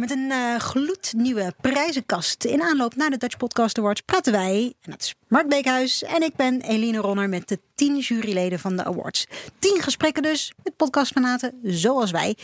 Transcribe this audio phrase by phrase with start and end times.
[0.00, 2.44] met een uh, gloednieuwe prijzenkast.
[2.44, 6.22] In aanloop naar de Dutch Podcast Awards praten wij, en dat is Mark Beekhuis en
[6.22, 9.26] ik ben Eline Ronner met de tien juryleden van de awards.
[9.58, 12.36] Tien gesprekken dus met podcastfanaten zoals wij.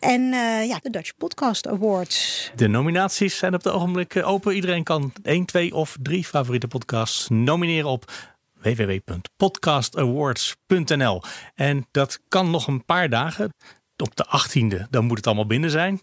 [0.00, 2.50] En uh, ja, de Dutch Podcast Awards.
[2.54, 4.54] De nominaties zijn op het ogenblik eh, open.
[4.54, 8.12] Iedereen kan één, twee of drie favoriete podcasts nomineren op
[8.62, 11.22] www.podcastawards.nl.
[11.54, 13.50] En dat kan nog een paar dagen
[13.96, 16.00] op de 18e, dan moet het allemaal binnen zijn.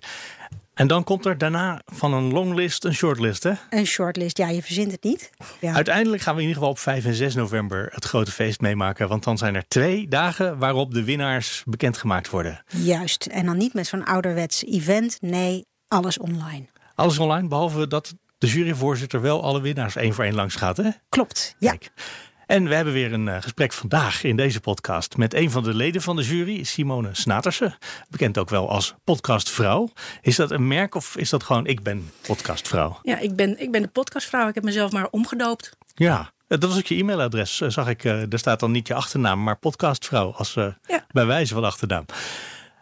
[0.82, 3.52] En dan komt er daarna van een longlist een shortlist, hè?
[3.70, 5.30] Een shortlist, ja, je verzint het niet.
[5.60, 5.74] Ja.
[5.74, 9.08] Uiteindelijk gaan we in ieder geval op 5 en 6 november het grote feest meemaken.
[9.08, 12.64] Want dan zijn er twee dagen waarop de winnaars bekendgemaakt worden.
[12.68, 15.18] Juist, en dan niet met zo'n ouderwets event.
[15.20, 16.66] Nee, alles online.
[16.96, 20.90] Alles online, behalve dat de juryvoorzitter wel alle winnaars één voor één langs gaat, hè?
[21.10, 21.70] Klopt, ja.
[21.70, 21.92] Kijk.
[22.52, 25.74] En we hebben weer een uh, gesprek vandaag in deze podcast met een van de
[25.74, 27.78] leden van de jury, Simone Snatersen.
[28.10, 29.90] Bekend ook wel als podcastvrouw.
[30.22, 33.00] Is dat een merk of is dat gewoon ik ben podcastvrouw?
[33.04, 34.48] Ja, ik ben, ik ben de podcastvrouw.
[34.48, 35.78] Ik heb mezelf maar omgedoopt.
[35.96, 38.04] Ja, dat was ook je e-mailadres, eh, zag ik.
[38.04, 40.76] Er staat dan niet je achternaam, maar podcastvrouw als ja.
[41.12, 42.06] bij wijze van achternaam.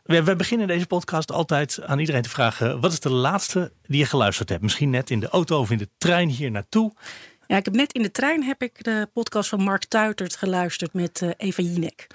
[0.04, 4.00] We, we, beginnen deze podcast altijd aan iedereen te vragen: wat is de laatste die
[4.00, 4.62] je geluisterd hebt?
[4.62, 6.94] Misschien net in de auto of in de trein hier naartoe.
[7.50, 10.94] Ja, ik heb net in de trein heb ik de podcast van Mark Tuitert geluisterd
[10.94, 12.08] met uh, Eva Jinek.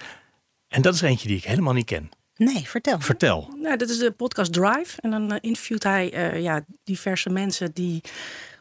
[0.67, 2.09] En dat is eentje die ik helemaal niet ken.
[2.35, 2.99] Nee, vertel.
[2.99, 3.53] Vertel.
[3.61, 5.01] Nou, dat is de podcast Drive.
[5.01, 8.01] En dan uh, interviewt hij uh, ja, diverse mensen die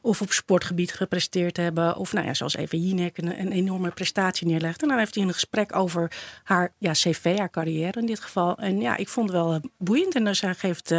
[0.02, 1.96] of op sportgebied gepresteerd hebben.
[1.96, 4.82] Of nou ja, zoals Eva Jinek een, een enorme prestatie neerlegt.
[4.82, 8.56] En dan heeft hij een gesprek over haar ja, cv, haar carrière in dit geval.
[8.56, 10.14] En ja, ik vond het wel boeiend.
[10.14, 10.94] En dus hij geeft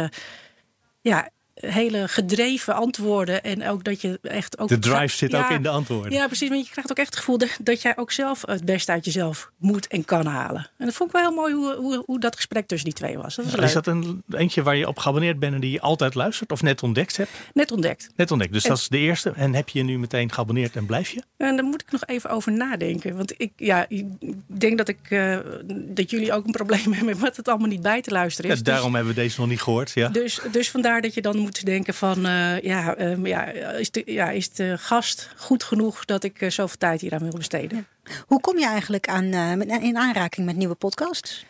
[1.00, 3.42] ja, hele gedreven antwoorden.
[3.42, 4.68] En ook dat je echt ook.
[4.68, 6.12] De drive zit ook in de antwoorden.
[6.12, 6.48] Ja, precies.
[6.48, 9.50] Want je krijgt ook echt het gevoel dat, jij ook zelf het beste uit jezelf
[9.58, 10.70] moet en kan halen.
[10.78, 13.18] En dat vond ik wel heel mooi hoe, hoe, hoe dat gesprek tussen die twee
[13.18, 13.34] was.
[13.34, 16.52] Dat is dat een eentje waar je op geabonneerd bent en die je altijd luistert
[16.52, 17.30] of net ontdekt hebt?
[17.54, 18.08] Net ontdekt.
[18.16, 18.52] Net ontdekt.
[18.52, 19.32] Dus dat is de eerste.
[19.36, 21.22] En heb je nu meteen geabonneerd en blijf je?
[21.36, 23.16] En daar moet ik nog even over nadenken.
[23.16, 24.04] Want ik, ja, ik
[24.46, 25.38] denk dat, ik, uh,
[25.72, 28.56] dat jullie ook een probleem hebben met het allemaal niet bij te luisteren is.
[28.56, 29.90] Ja, daarom dus, hebben we deze nog niet gehoord.
[29.94, 30.08] Ja.
[30.08, 32.26] Dus, dus vandaar dat je dan moet denken van...
[32.26, 36.50] Uh, ja, um, ja, is de, ja, is de gast goed genoeg dat ik uh,
[36.50, 37.86] zoveel tijd hier aan wil besteden?
[38.26, 39.24] Hoe kom je eigenlijk aan,
[39.82, 41.46] in aanraking met nieuwe podcasts?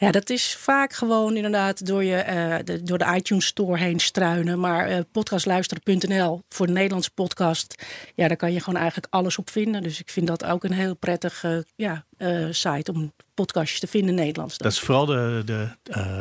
[0.00, 4.00] Ja, dat is vaak gewoon inderdaad door, je, uh, de, door de iTunes Store heen
[4.00, 4.60] struinen.
[4.60, 9.50] Maar uh, podcastluisteren.nl voor de Nederlandse podcast, ja, daar kan je gewoon eigenlijk alles op
[9.50, 9.82] vinden.
[9.82, 14.10] Dus ik vind dat ook een heel prettige uh, ja, site om podcastjes te vinden
[14.10, 14.58] in Nederlands.
[14.58, 15.68] Dat is vooral de, de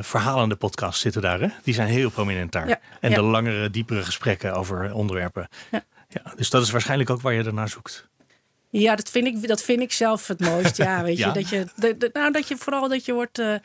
[0.02, 1.48] verhalende podcasts zitten daar, hè?
[1.64, 2.68] Die zijn heel prominent daar.
[2.68, 3.16] Ja, en ja.
[3.16, 5.48] de langere, diepere gesprekken over onderwerpen.
[5.72, 5.84] Ja.
[6.10, 8.08] Ja, dus dat is waarschijnlijk ook waar je ernaar zoekt.
[8.70, 10.78] Ja, dat vind ik, dat vind ik zelf het mooist.
[10.78, 13.40] Ja, weet je, dat je, de, de, nou, dat je vooral dat je wordt.
[13.40, 13.56] Uh,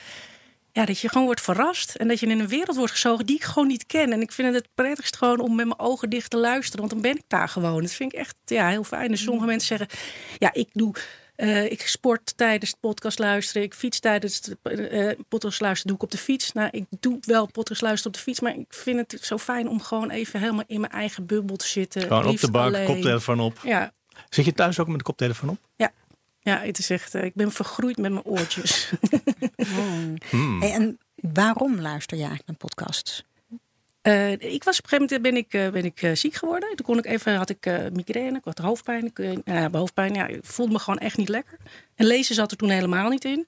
[0.73, 1.95] ja, dat je gewoon wordt verrast.
[1.95, 4.12] En dat je in een wereld wordt gezogen die ik gewoon niet ken.
[4.12, 6.79] En ik vind het het prettigst gewoon om met mijn ogen dicht te luisteren.
[6.79, 7.81] Want dan ben ik daar gewoon.
[7.81, 9.11] Dat vind ik echt ja, heel fijn.
[9.11, 9.99] En sommige mensen zeggen,
[10.39, 10.95] ja, ik doe...
[11.37, 13.62] Uh, ik sport tijdens het podcast luisteren.
[13.62, 14.57] Ik fiets tijdens het
[14.93, 15.87] uh, podcast luisteren.
[15.87, 16.53] Doe ik op de fiets.
[16.53, 18.41] Nou, ik doe wel podcast luisteren op de fiets.
[18.41, 21.67] Maar ik vind het zo fijn om gewoon even helemaal in mijn eigen bubbel te
[21.67, 22.03] zitten.
[22.03, 22.87] Gewoon op de bank, alleen.
[22.87, 23.59] koptelefoon op.
[23.62, 23.93] Ja,
[24.28, 25.59] Zit je thuis ook met de koptelefoon op?
[25.77, 25.93] Ja.
[26.41, 28.93] Ja, het is echt, ik ben vergroeid met mijn oortjes.
[30.31, 30.60] hmm.
[30.60, 33.25] Hey, en waarom luister je eigenlijk naar podcasts?
[34.03, 36.77] Uh, ik was op een gegeven moment ben ik, uh, ben ik uh, ziek geworden.
[36.77, 39.06] Toen kon ik even, had ik migraine, ik had hoofdpijn.
[39.06, 41.59] Ik, ja, hoofdpijn, ja, ik voelde me gewoon echt niet lekker.
[41.94, 43.47] En lezen zat er toen helemaal niet in.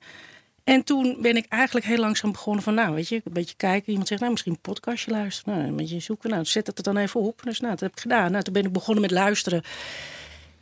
[0.65, 3.89] En toen ben ik eigenlijk heel langzaam begonnen van, nou weet je, een beetje kijken.
[3.89, 5.55] Iemand zegt, nou misschien een podcastje luisteren.
[5.55, 6.31] Nou, een beetje zoeken.
[6.31, 7.43] Nou, zet het er dan even op.
[7.43, 8.31] Dus nou, dat heb ik gedaan.
[8.31, 9.63] Nou, toen ben ik begonnen met luisteren.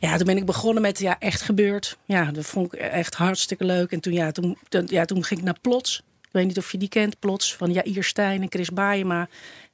[0.03, 1.97] Ja, toen ben ik begonnen met ja, echt gebeurd.
[2.05, 3.91] Ja, dat vond ik echt hartstikke leuk.
[3.91, 6.03] En toen, ja, toen, ja, toen ging ik naar Plots.
[6.21, 9.27] Ik weet niet of je die kent, Plots, van Jair Stijn en Chris Baayema.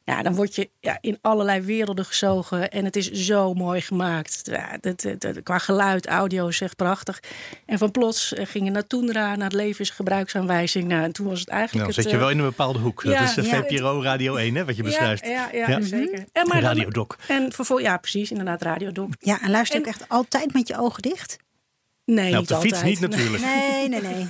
[0.10, 2.72] Ja, dan word je ja, in allerlei werelden gezogen.
[2.72, 4.42] En het is zo mooi gemaakt.
[4.44, 7.20] Ja, dat, dat, qua geluid, audio is echt prachtig.
[7.66, 10.88] En van plots ging je naar Toendra, naar het levensgebruiksaanwijzing.
[10.88, 11.90] Nou, en toen was het eigenlijk.
[11.90, 13.04] Nou, zit je wel in een bepaalde hoek.
[13.04, 15.26] Ja, dat is de ja, VPRO Radio 1, hè, wat je beschrijft.
[15.26, 16.26] Ja, ja, ja, zeker.
[16.32, 17.08] En maar Radio Doc.
[17.28, 19.10] En vervolgens, ja, precies, inderdaad, Radio Doc.
[19.20, 21.38] Ja, en luister je ook echt altijd met je ogen dicht?
[22.06, 22.74] Nee, nou, op de altijd.
[22.74, 23.44] fiets niet natuurlijk.
[23.44, 24.28] Nee, nee, nee.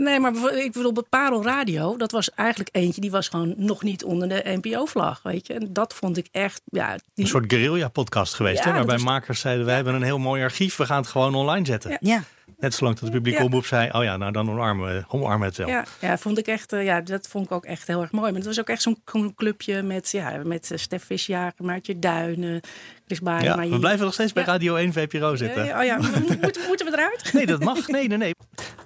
[0.00, 3.82] Nee, maar ik bedoel, bij Parel Radio, dat was eigenlijk eentje die was gewoon nog
[3.82, 5.54] niet onder de NPO-vlag, weet je.
[5.54, 6.96] En dat vond ik echt, ja.
[7.14, 7.24] Die...
[7.24, 8.72] Een soort guerrilla-podcast geweest, ja, hè?
[8.72, 9.04] Waarbij was...
[9.04, 11.90] makers zeiden, wij hebben een heel mooi archief, we gaan het gewoon online zetten.
[11.90, 11.98] Ja.
[12.00, 12.22] ja.
[12.60, 13.44] Net zolang dat de publieke ja.
[13.44, 15.68] omroep zei, oh ja, nou dan omarmen, omarmen het wel.
[15.68, 18.26] Ja, ja, vond ik echt, uh, ja, dat vond ik ook echt heel erg mooi.
[18.26, 19.02] Maar het was ook echt zo'n
[19.34, 22.60] clubje met, ja, met uh, Stef Visjager, Maartje Duinen,
[23.06, 23.18] Chris.
[23.22, 25.62] Ja, we blijven nog steeds bij Radio 1 VPRO zitten.
[25.78, 27.32] oh ja, moeten, moeten we eruit?
[27.32, 27.88] Nee, dat mag.
[27.88, 28.34] Nee, nee, nee.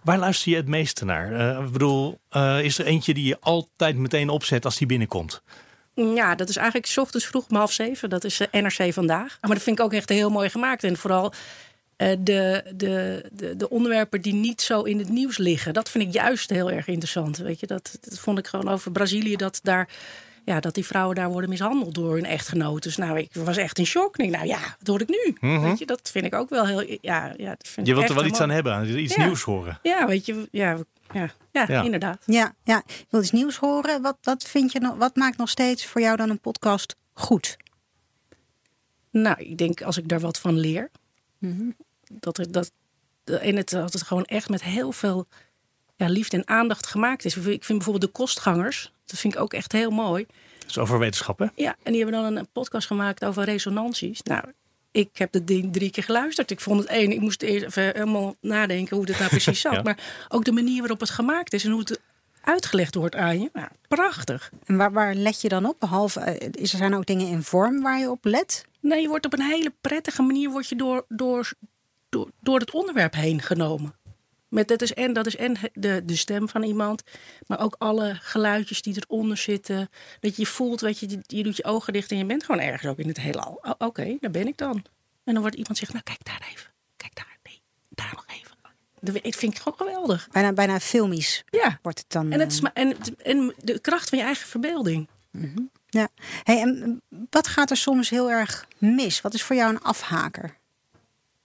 [0.03, 1.33] Waar luister je het meeste naar?
[1.33, 2.19] Uh, ik bedoel,
[2.63, 5.43] is er eentje die je altijd meteen opzet als die binnenkomt?
[5.95, 8.11] Ja, dat is eigenlijk 's ochtends vroeg om half zeven.
[8.11, 9.39] Dat is eh, NRC vandaag.
[9.41, 10.85] Maar dat vind ik ook echt heel mooi gemaakt.
[10.85, 11.39] En vooral eh,
[11.97, 15.73] de, de, de, de onderwerpen die niet zo in het nieuws liggen.
[15.75, 17.37] Dat vind ik juist heel erg interessant.
[17.37, 19.37] Weet je, dat, dat vond ik gewoon over Brazilië.
[19.37, 19.89] Dat daar
[20.45, 22.81] ja, dat die vrouwen daar worden mishandeld door hun echtgenoten.
[22.81, 24.17] Dus nou, ik was echt in shock.
[24.17, 25.37] Ik denk, nou ja, wat hoor ik nu?
[25.41, 25.61] Mhm.
[25.63, 26.99] Weet je, dat vind ik ook wel heel.
[27.01, 29.25] Ja, ja, dat vind Je wilt echt er wel iets aan hebben, iets Ja.
[29.25, 29.79] nieuws horen.
[29.83, 30.79] Ja, weet je, ja,
[31.13, 31.83] ja, ja, Ja.
[31.83, 32.23] inderdaad.
[32.27, 32.83] Ja, ja.
[32.87, 34.03] Ik wil iets nieuws horen.
[34.03, 37.57] Wat, wat, vind je, nog- wat maakt nog steeds voor jou dan een podcast goed?
[39.11, 40.91] Nou, ik denk als ik daar wat van leer,
[42.13, 42.73] dat het dat
[43.25, 45.27] en het, dat het gewoon echt met heel veel
[45.97, 47.37] ja, liefde en aandacht gemaakt is.
[47.37, 50.27] Ik vind bijvoorbeeld de kostgangers, dat vind ik ook echt heel mooi.
[50.59, 51.47] Dat is over wetenschap, hè?
[51.55, 54.23] Ja, en die hebben dan een podcast gemaakt over resonanties.
[54.23, 54.45] Nou,
[54.91, 56.51] ik heb het ding drie keer geluisterd.
[56.51, 59.73] Ik vond het één, ik moest eerst even helemaal nadenken hoe dit nou precies zat.
[59.73, 59.83] Ja.
[59.83, 62.01] Maar ook de manier waarop het gemaakt is en hoe het
[62.41, 63.51] uitgelegd wordt aan je.
[63.53, 64.51] Nou, prachtig.
[64.65, 65.81] En waar, waar let je dan op?
[65.81, 68.65] Behalve, eh, is er zijn ook dingen in vorm waar je op let?
[68.81, 71.53] Nee, je wordt op een hele prettige manier wordt je door, door,
[72.15, 73.95] door, door het onderwerp heen genomen.
[74.49, 77.03] Met, dat, is en, dat is en de, de stem van iemand,
[77.47, 79.89] maar ook alle geluidjes die eronder zitten.
[80.21, 82.91] Dat je voelt, weet je, je, doet je ogen dicht en je bent gewoon ergens
[82.91, 83.65] ook in het heelal.
[83.79, 84.85] Oké, daar ben ik dan.
[85.25, 86.71] En dan wordt iemand zegt, nou kijk daar even.
[86.97, 88.57] Kijk daar, nee, daar nog even.
[89.01, 90.29] Dat vind ik gewoon geweldig.
[90.33, 92.33] Bijna, bijna filmisch Ja, wordt het dan.
[92.33, 95.09] en, het is, eh, en, en de kracht van je eigen verbeelding.
[95.87, 96.09] ja.
[96.43, 99.21] Hey, en wat gaat er soms heel erg mis?
[99.21, 100.63] Wat is voor jou een afhaker?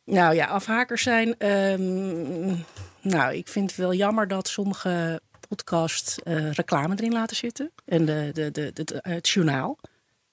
[0.09, 1.37] Nou ja, afhakers zijn.
[1.37, 2.55] ehm,
[3.01, 7.71] nou, ik vind het wel jammer dat sommige podcasts eh, reclame erin laten zitten.
[7.85, 9.77] En de, de, de, het journaal.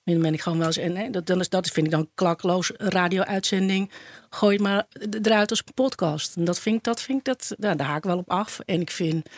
[0.05, 0.77] Dan ben ik gewoon wel eens.
[0.77, 3.91] En dat, dat vind ik dan klakloos radio-uitzending.
[4.31, 4.87] Gooi het maar
[5.23, 6.37] eruit als podcast.
[6.37, 8.61] En dat vind ik, dat vind ik, dat, nou, daar haak ik wel op af.
[8.65, 9.29] En ik vind.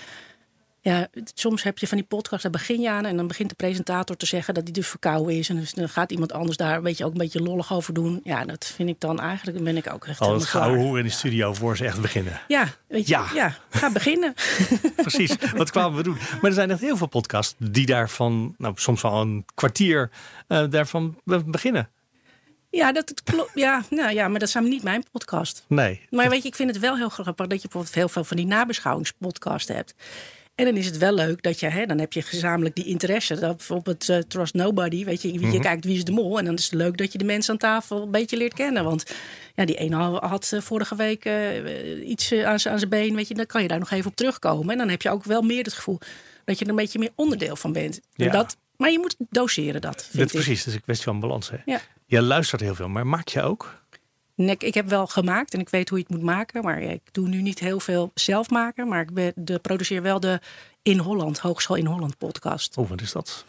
[0.80, 3.54] Ja, soms heb je van die podcast, daar begin je aan en dan begint de
[3.54, 5.48] presentator te zeggen dat hij dus verkouden is.
[5.48, 8.20] En dus dan gaat iemand anders daar een beetje, ook een beetje lollig over doen.
[8.24, 10.80] Ja, dat vind ik dan eigenlijk, dan ben ik ook echt Al helemaal het gouden
[10.80, 12.40] hoer in de studio voor ze echt beginnen.
[12.48, 13.26] Ja, weet je, Ja.
[13.34, 13.56] ja.
[13.70, 14.34] ga beginnen.
[14.96, 16.16] Precies, wat kwamen we doen?
[16.16, 20.10] Maar er zijn echt heel veel podcasts die daarvan, nou soms wel een kwartier,
[20.48, 21.88] eh, daarvan be- beginnen.
[22.70, 23.50] Ja, dat klopt.
[23.54, 25.64] Ja, nou ja, maar dat zijn niet mijn podcast.
[25.68, 26.06] Nee.
[26.10, 28.36] Maar weet je, ik vind het wel heel grappig dat je bijvoorbeeld heel veel van
[28.36, 29.94] die nabeschouwingspodcasts hebt.
[30.58, 33.38] En dan is het wel leuk dat je, hè, dan heb je gezamenlijk die interesse.
[33.38, 36.38] Dat bijvoorbeeld eh, Trust Nobody, weet je, je kijkt wie is de mol.
[36.38, 38.84] En dan is het leuk dat je de mensen aan tafel een beetje leert kennen.
[38.84, 39.04] Want
[39.54, 43.46] ja, die ene had eh, vorige week eh, iets aan zijn been, weet je, dan
[43.46, 44.70] kan je daar nog even op terugkomen.
[44.70, 45.98] En dan heb je ook wel meer het gevoel
[46.44, 48.00] dat je er een beetje meer onderdeel van bent.
[48.16, 48.30] En Ja.
[48.32, 51.50] Dat, maar je moet doseren dat, Dat, precies, dat is een kwestie van balans.
[51.50, 51.56] Hè?
[51.64, 51.80] Ja.
[52.06, 53.82] Je luistert heel veel, maar maak je ook?
[54.38, 56.62] Nee, ik- heb wel gemaakt en ik weet hoe je het moet maken.
[56.64, 58.88] Maar ik doe nu niet heel veel zelf maken.
[58.88, 60.40] Maar ik ben, de, produceer wel de
[60.82, 62.76] In Holland, Hogeschool In Holland podcast.
[62.76, 63.44] Oh, wat is dat?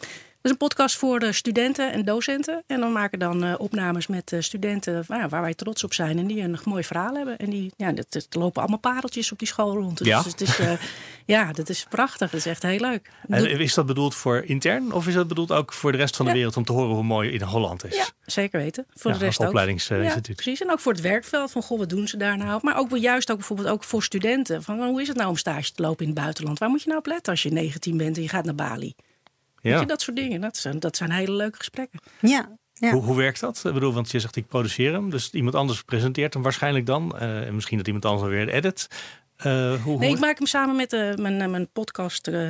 [0.49, 2.63] Is een podcast voor de studenten en docenten.
[2.67, 6.17] En dan maken dan eh, opnames met eh, studenten waar, waar wij trots op zijn.
[6.19, 7.37] En die een mooi verhaal hebben.
[7.37, 9.97] En die, ja, dat, dat lopen allemaal pareltjes op die school rond.
[9.97, 10.23] Dus Ja?
[10.23, 10.71] het is, eh,
[11.25, 12.31] ja, dat is prachtig.
[12.31, 13.09] Dat is echt heel leuk.
[13.27, 16.25] En is dat bedoeld voor intern of is dat bedoeld ook voor de rest van
[16.25, 16.37] de Ja.
[16.37, 17.95] wereld om te horen hoe mooi in Holland is?
[17.95, 18.85] Ja, zeker weten.
[18.93, 19.47] Voor Ja, de rest ook.
[19.47, 20.27] opleidingsinstituut.
[20.27, 20.61] Ja, precies.
[20.61, 21.51] En ook voor het werkveld.
[21.51, 22.59] Van, goh, wat doen ze daar nou?
[22.63, 24.63] Maar ook wel juist ook bijvoorbeeld ook voor studenten.
[24.63, 26.59] Van, hoe is het nou om stage te lopen in het buitenland?
[26.59, 28.93] Waar moet je nou op letten als je 19 bent en je gaat naar Bali?
[29.61, 29.79] Weet Ja.
[29.79, 30.41] je, dat soort dingen.
[30.41, 31.99] Dat zijn, dat zijn hele leuke gesprekken.
[32.21, 32.91] Ja, ja.
[32.91, 33.61] Hoe, hoe werkt dat?
[33.65, 37.17] Ik bedoel, want je zegt ik produceer hem, dus iemand anders presenteert hem waarschijnlijk dan.
[37.19, 38.87] Eh, en misschien dat iemand anders weer edit.
[39.35, 42.27] Eh, hoe, Nee, ik maak hem samen met eh, mijn, mijn podcast...
[42.27, 42.47] eh,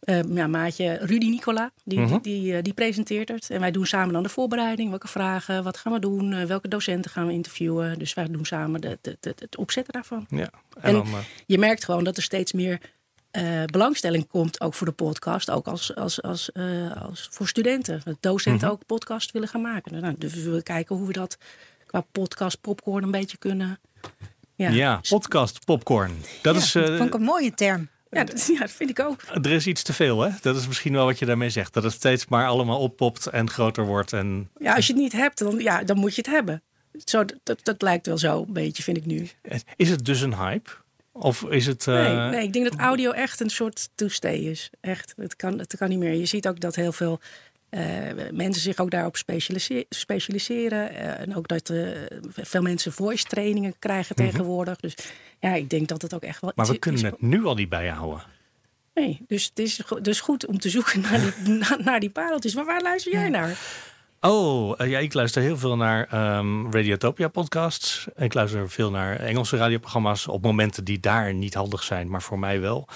[0.00, 2.08] eh, ja, maatje Rudy Nicola, die, Mhm.
[2.10, 3.50] die, die, eh, die presenteert het.
[3.50, 4.88] En wij doen samen dan de voorbereiding.
[4.90, 6.46] Welke vragen, wat gaan we doen?
[6.46, 7.98] welke docenten gaan we interviewen?
[7.98, 10.26] Dus wij doen samen de, de, de- het opzetten daarvan.
[10.30, 10.50] Ja, en,
[10.80, 11.06] En- dan,
[11.46, 12.78] je merkt gewoon dat er steeds meer
[13.32, 18.00] eh, belangstelling komt, ook voor de podcast, ook als, als, als, eh, als voor studenten.
[18.04, 18.74] Dat docenten Mhm.
[18.76, 20.00] ook podcast willen gaan maken.
[20.00, 21.38] Nou, dus we willen kijken hoe we dat
[21.86, 23.78] qua podcast popcorn een beetje kunnen.
[24.54, 25.00] Ja, ja.
[25.08, 26.12] podcast popcorn.
[26.42, 27.88] Dat Ja, is, Dat eh, vond ik een mooie term.
[28.10, 29.22] ja, dat, ja, dat vind ik ook.
[29.22, 30.30] er is iets te veel, hè?
[30.40, 31.72] Dat is misschien wel wat je daarmee zegt.
[31.74, 34.12] Dat het steeds maar allemaal oppopt en groter wordt.
[34.12, 36.62] En Ja, als je het niet hebt, dan, ja, dan moet je het hebben.
[37.04, 39.28] Zo, dat, dat lijkt wel zo een beetje, vind ik nu.
[39.76, 40.70] is het dus een hype?
[41.12, 41.86] Of is het...
[41.86, 44.70] eh, Nee, nee, ik denk dat audio echt een soort to-stay is.
[44.80, 46.14] Echt, het kan, het kan niet meer.
[46.14, 47.20] Je ziet ook dat heel veel
[47.68, 47.80] eh,
[48.32, 50.90] mensen zich ook daarop specialise- specialiseren.
[50.94, 51.72] eh, en ook dat
[52.30, 54.76] veel mensen voice trainingen krijgen tegenwoordig.
[54.76, 54.94] Dus
[55.40, 56.50] ja, ik denk dat het ook echt wel...
[56.54, 56.60] Mhm.
[56.64, 58.22] Maar we kunnen het nu al niet bijhouden.
[58.94, 62.54] Nee, dus het is dus goed om te zoeken naar die, naar die pareltjes.
[62.54, 63.58] Maar waar luister jij naar?
[64.24, 68.06] Oh, eh, ja, ik luister heel veel naar ehm Radiotopia podcasts.
[68.16, 72.38] Ik luister veel naar Engelse radioprogramma's op momenten die daar niet handig zijn, maar voor
[72.38, 72.88] mij wel.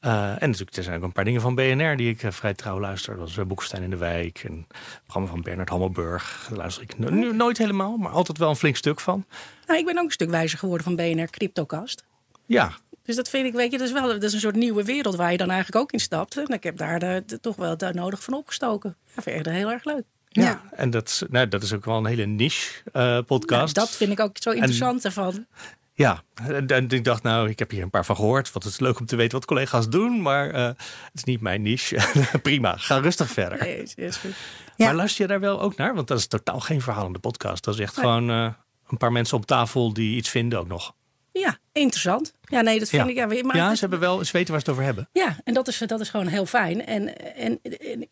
[0.00, 2.80] Uh, en natuurlijk, er zijn ook een paar dingen van BNR die ik vrij trouw
[2.80, 3.16] luister.
[3.16, 4.42] Dat is Boekestein in de Wijk.
[4.44, 6.46] En het programma van Bernard Hammelburg.
[6.48, 9.24] Daar luister ik nu nooit helemaal, maar altijd wel een flink stuk van.
[9.66, 12.04] Nou, ik ben ook een stuk wijzer geworden van BNR Cryptocast.
[12.46, 14.84] Ja, dus dat vind ik, weet je, dat is wel dat is een soort nieuwe
[14.84, 16.36] wereld waar je dan eigenlijk ook in stapt.
[16.36, 18.96] En ik heb daar de, toch wel daar nodig van opgestoken.
[19.14, 20.04] Dat vind ik heel erg leuk.
[20.32, 20.62] Ja, ja.
[20.70, 23.74] en dat, nou, dat is ook wel een hele niche uh, podcast.
[23.74, 25.46] dat vind ik ook zo interessant ervan.
[25.94, 26.22] Ja,
[26.66, 28.52] en ik dacht, nou, ik heb hier een paar van gehoord.
[28.52, 31.40] Wat het is leuk om te weten wat collega's doen, maar uh, het is niet
[31.40, 31.98] mijn niche.
[32.42, 33.58] Prima, ga rustig verder.
[33.58, 34.34] Nee, is goed.
[34.76, 35.94] Maar luister je daar wel ook naar?
[35.94, 37.64] Want dat is totaal geen verhalende podcast.
[37.64, 38.52] Dat is echt gewoon uh,
[38.88, 40.94] een paar mensen op tafel die iets vinden ook nog.
[41.32, 42.34] Ja, interessant.
[42.42, 43.08] Ja, nee, dat vind ja.
[43.08, 43.34] ik.
[43.34, 45.08] Ja, maar ja, ze hebben wel, ze weten waar ze het over hebben.
[45.12, 46.86] Ja, en dat is, dat is gewoon heel fijn.
[46.86, 48.06] En, en, en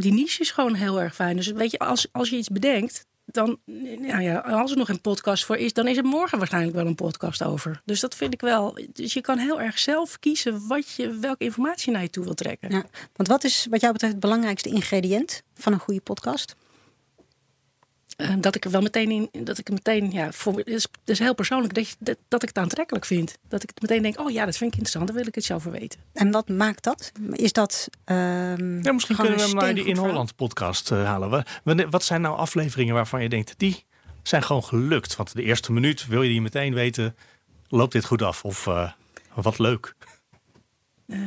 [0.00, 1.36] die niche is gewoon heel erg fijn.
[1.36, 3.58] Dus weet je, als, als je iets bedenkt, dan,
[3.98, 6.86] nou ja, als er nog een podcast voor is, dan is er morgen waarschijnlijk wel
[6.86, 7.82] een podcast over.
[7.84, 8.78] Dus dat vind ik wel.
[8.92, 12.34] Dus je kan heel erg zelf kiezen wat je, welke informatie naar je toe wil
[12.34, 12.70] trekken.
[13.16, 16.56] Want wat is wat jou betreft het belangrijkste ingrediënt van een goede podcast?
[18.20, 21.10] Uh, dat ik er wel meteen in, dat ik meteen, ja, voor, het is, het
[21.10, 23.38] is heel persoonlijk dat, je, dat, dat, ik het aantrekkelijk vind.
[23.48, 25.44] Dat ik het meteen denk, oh ja, dat vind ik interessant, daar wil ik het
[25.44, 26.00] zo over weten.
[26.12, 27.12] En wat maakt dat?
[27.32, 27.88] Is dat.
[28.04, 31.44] Um, ja, misschien kunnen we hem naar die In Holland podcast uh, halen.
[31.90, 33.84] Wat zijn nou afleveringen waarvan je denkt, die
[34.22, 35.16] zijn gewoon gelukt?
[35.16, 37.16] Want de eerste minuut wil je die meteen weten,
[37.68, 38.44] loopt dit goed af?
[38.44, 38.90] Of uh,
[39.34, 39.94] wat leuk?
[41.10, 41.18] Uh,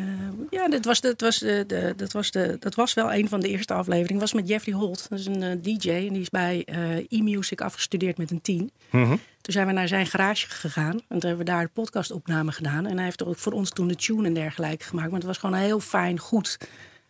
[0.50, 3.48] ja, dat was, dat, was de, dat, was de, dat was wel een van de
[3.48, 4.20] eerste afleveringen.
[4.20, 5.10] was met Jeffrey Holt.
[5.10, 8.72] Dat is een uh, DJ en die is bij uh, e-music afgestudeerd met een tien.
[8.90, 9.20] Mm -hmm.
[9.42, 10.94] Toen zijn we naar zijn garage gegaan.
[10.94, 12.86] En toen hebben we daar de podcastopname gedaan.
[12.86, 15.10] En hij heeft ook voor ons toen de tune en dergelijke gemaakt.
[15.10, 16.58] Maar het was gewoon een heel fijn, goed,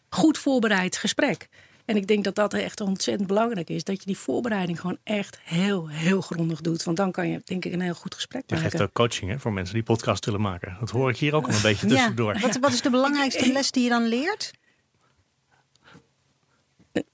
[0.09, 1.47] goed voorbereid gesprek.
[1.85, 3.83] En ik denk dat dat echt ontzettend belangrijk is.
[3.83, 6.83] Dat je die voorbereiding gewoon echt heel, heel grondig doet.
[6.83, 8.65] Want dan kan je denk ik een heel goed gesprek je maken.
[8.65, 10.77] Je geeft ook coaching hè, voor mensen die podcast willen maken.
[10.79, 12.33] Dat hoor ik hier ook al een beetje tussendoor.
[12.33, 12.39] Ja.
[12.39, 14.51] Wat, wat is de belangrijkste les die je dan leert?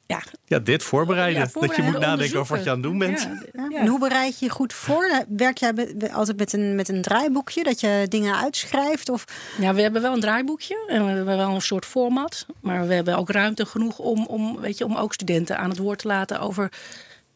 [0.05, 0.21] Ja.
[0.45, 1.41] ja, dit voorbereiden.
[1.41, 3.29] Ja, voorbereiden dat je moet nadenken over wat je aan het doen bent.
[3.53, 3.79] Ja, ja.
[3.79, 5.23] En hoe bereid je je goed voor?
[5.27, 5.73] Werk jij
[6.11, 9.09] altijd met een, met een draaiboekje, dat je dingen uitschrijft?
[9.09, 9.25] Of?
[9.59, 12.45] Ja, we hebben wel een draaiboekje en we hebben wel een soort format.
[12.61, 15.77] Maar we hebben ook ruimte genoeg om, om, weet je, om ook studenten aan het
[15.77, 16.71] woord te laten over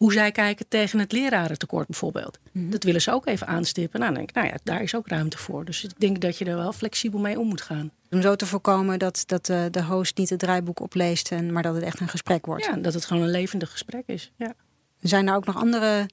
[0.03, 2.39] hoe zij kijken tegen het lerarentekort bijvoorbeeld.
[2.51, 2.71] Mm -hmm.
[2.71, 3.99] Dat willen ze ook even aanstippen.
[3.99, 5.65] Nou, dan denk ik, nou ja, daar is ook ruimte voor.
[5.65, 7.91] Dus ik denk dat je er wel flexibel mee om moet gaan.
[8.09, 11.63] Om zo te voorkomen dat, dat de, de host niet het draaiboek opleest, en, maar
[11.63, 12.65] dat het echt een gesprek wordt.
[12.65, 14.31] Ja, dat het gewoon een levendig gesprek is.
[14.35, 14.53] Ja.
[15.01, 16.09] Zijn er ook nog andere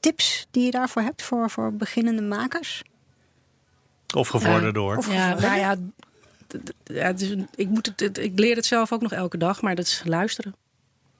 [0.00, 2.82] tips die je daarvoor hebt voor, voor beginnende makers?
[4.14, 4.96] Of gevorderd door.
[4.96, 5.76] Of ja, nou ja,
[6.84, 9.86] ja dus ik, moet het, ik leer het zelf ook nog elke dag, maar dat
[9.86, 10.54] is luisteren.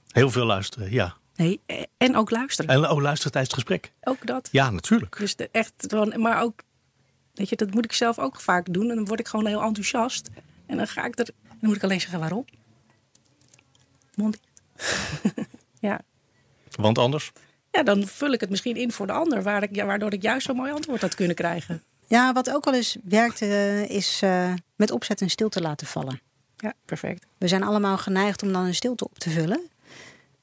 [0.08, 1.16] Heel veel luisteren, ja.
[1.38, 1.60] Nee,
[1.96, 2.70] en ook luisteren.
[2.70, 3.92] En ook luisteren tijdens het gesprek.
[4.02, 4.48] Ook dat.
[4.52, 5.18] Ja, natuurlijk.
[5.18, 6.62] Dus de, echt, maar ook,
[7.34, 8.90] weet je, dat moet ik zelf ook vaak doen.
[8.90, 10.28] En dan word ik gewoon heel enthousiast.
[10.66, 12.44] En dan ga ik er, dan moet ik alleen zeggen waarom.
[14.14, 14.38] Mond
[15.88, 16.00] ja.
[16.70, 17.32] Want anders?
[17.70, 20.46] Ja, dan vul ik het misschien in voor de ander, waar ik, waardoor ik juist
[20.46, 21.82] zo'n mooi antwoord had kunnen krijgen.
[22.06, 26.20] Ja, wat ook wel eens werkt, uh, is uh, met opzet een stilte laten vallen.
[26.56, 27.26] Ja, perfect.
[27.38, 29.68] We zijn allemaal geneigd om dan een stilte op te vullen.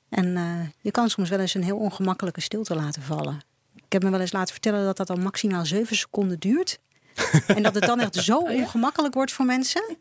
[0.10, 3.42] En uh, je kan soms wel eens een heel ongemakkelijke stilte laten vallen.
[3.76, 6.80] Ik heb me wel eens laten vertellen dat dat dan maximaal zeven seconden duurt.
[7.48, 9.98] en dat het dan echt zo ongemakkelijk wordt voor mensen.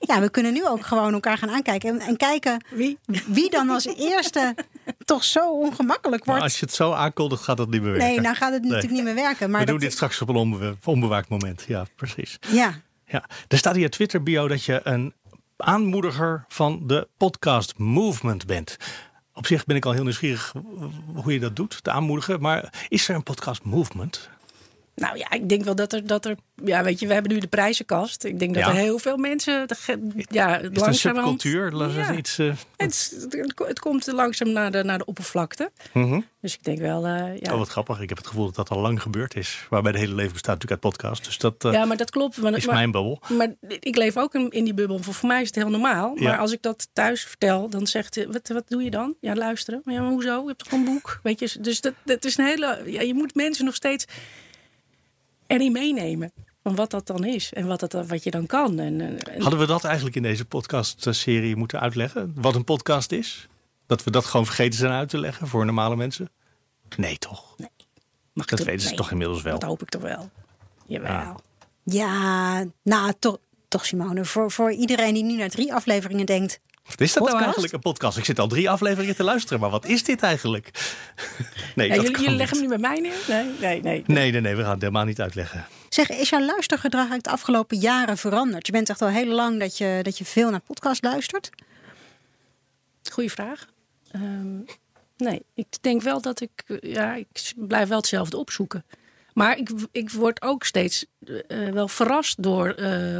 [0.00, 1.90] Ja, we kunnen nu ook gewoon elkaar gaan aankijken.
[1.90, 2.98] En, en kijken wie?
[3.26, 4.54] wie dan als eerste
[5.04, 6.40] toch zo ongemakkelijk wordt.
[6.40, 8.08] Maar als je het zo aankondigt, gaat dat niet meer werken.
[8.08, 8.70] Nee, dan gaat het nee.
[8.70, 9.50] natuurlijk niet meer werken.
[9.50, 11.64] Maar we doen dit straks op een onbe onbewaakt moment.
[11.68, 12.38] Ja, precies.
[12.48, 12.80] Ja.
[13.04, 13.24] ja.
[13.48, 15.14] Er staat hier Twitter bio dat je een
[15.56, 18.76] aanmoediger van de podcast movement bent.
[19.40, 20.52] Op zich ben ik al heel nieuwsgierig
[21.14, 22.40] hoe je dat doet, te aanmoedigen.
[22.40, 24.30] Maar is er een podcast movement?
[25.00, 26.36] Nou ja, ik denk wel dat er, dat er.
[26.64, 28.24] Ja, weet je, we hebben nu de prijzenkast.
[28.24, 28.68] Ik denk dat Ja.
[28.68, 29.52] er heel veel mensen.
[29.52, 31.92] Ja, Is het een langzamerhand- subcultuur?
[31.96, 32.14] Ja.
[32.14, 33.26] Iets, eh, Het,
[33.66, 35.70] het, komt langzaam naar de, naar de oppervlakte.
[35.92, 36.20] mhm.
[36.40, 37.06] Dus ik denk wel.
[37.06, 37.52] eh, ja.
[37.52, 38.00] Oh, wat grappig.
[38.00, 39.66] Ik heb het gevoel dat dat al lang gebeurd is.
[39.70, 41.24] Waarbij de hele leven bestaat natuurlijk uit podcast.
[41.24, 42.36] Dus dat eh, ja, maar dat klopt.
[42.36, 43.20] Maar, is maar, mijn bubbel.
[43.28, 44.98] maar ik leef ook in, in die bubbel.
[44.98, 46.12] Voor, voor mij is het heel normaal.
[46.16, 46.22] Ja.
[46.28, 49.14] Maar als ik dat thuis vertel, dan zegt hij: wat, wat doe je dan?
[49.20, 49.80] Ja, luisteren.
[49.84, 50.40] Ja, maar hoezo?
[50.40, 51.20] Je hebt toch een boek?
[51.22, 52.82] Weet je, dus dat, dat is een hele.
[52.86, 54.04] Ja, je moet mensen nog steeds
[55.50, 56.32] erin meenemen.
[56.62, 58.78] Van wat dat dan is en wat, dat, wat je dan kan.
[58.78, 62.32] En, en- en- Hadden we dat eigenlijk in deze podcast-serie moeten uitleggen?
[62.34, 63.48] Wat een podcast is?
[63.86, 66.30] Dat we dat gewoon vergeten zijn uit te leggen voor normale mensen?
[66.96, 67.56] Nee, toch?
[68.32, 69.58] mag ik Dat weten ze nee, toch inmiddels wel.
[69.58, 70.30] Dat hoop ik toch wel.
[70.86, 71.10] Jawel.
[71.10, 71.36] Ja.
[71.84, 73.38] Ja, nou toch,
[73.68, 74.24] toch Simone.
[74.24, 76.60] Voor, voor iedereen die nu naar drie afleveringen denkt.
[76.90, 78.18] Wat is dat nou eigenlijk, een podcast?
[78.18, 80.70] Ik zit al drie afleveringen te luisteren, maar wat is dit eigenlijk?
[81.74, 83.12] Nee, Ja, dat jullie, kan jullie leggen hem nu bij mij neer?
[83.28, 84.04] Nee, nee, nee.
[84.06, 85.66] Nee, nee, nee, we gaan het helemaal niet uitleggen.
[85.88, 88.66] Zeg, is jouw luistergedrag eigenlijk de afgelopen jaren veranderd?
[88.66, 91.50] Je bent echt al heel lang dat je, dat je veel naar podcast luistert.
[93.12, 93.66] Goeie vraag.
[94.10, 94.56] Ehm,
[95.16, 98.84] nee, ik denk wel dat ik, ja, ik blijf wel hetzelfde opzoeken.
[99.34, 103.18] Maar ik, ik word ook steeds uh, wel verrast door uh,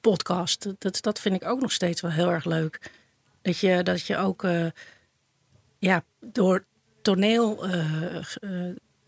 [0.00, 0.66] podcast.
[0.78, 2.90] Dat, dat vind ik ook nog steeds wel heel erg leuk.
[3.42, 4.46] Dat je, dat je ook
[5.78, 6.64] ja, door
[7.02, 7.66] toneel,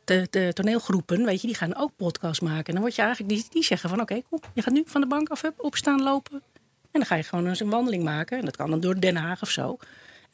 [0.05, 2.67] de, de, toneelgroepen, weet je, die gaan ook podcast maken.
[2.67, 5.01] En dan word je eigenlijk, die, die zeggen van oké, okay, je gaat nu van
[5.01, 6.43] de bank af opstaan, lopen.
[6.91, 8.39] En dan ga je gewoon eens een wandeling maken.
[8.39, 9.79] En dat kan dan door Den Haag of zo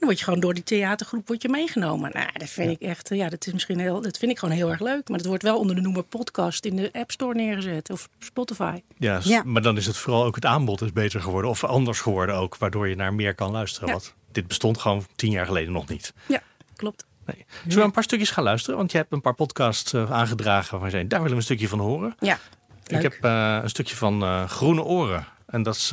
[0.01, 2.11] dan word je gewoon door die theatergroep word je meegenomen.
[2.13, 4.71] Nou, dat vind ik echt, ja, dat is misschien heel, dat vind ik gewoon heel
[4.71, 5.09] erg leuk.
[5.09, 8.81] Maar dat wordt wel onder de noemer podcast in de App Store neergezet of Spotify.
[8.99, 9.43] Ja, ja.
[9.45, 12.57] maar dan is het vooral ook het aanbod is beter geworden of anders geworden ook,
[12.57, 13.89] waardoor je naar meer kan luisteren.
[13.89, 13.95] Ja.
[13.95, 16.13] Wat dit bestond gewoon tien jaar geleden nog niet.
[16.27, 16.43] Ja,
[16.77, 17.05] klopt.
[17.27, 17.45] Nee.
[17.63, 18.79] Zullen we een paar stukjes gaan luisteren?
[18.79, 21.47] Want je hebt een paar podcasts uh, aangedragen waarvan je zei, daar willen we een
[21.47, 22.17] stukje van horen.
[22.21, 22.39] Ja.
[22.87, 25.27] Ik heb uh, een stukje van uh, Groene Oren.
[25.47, 25.93] En dat is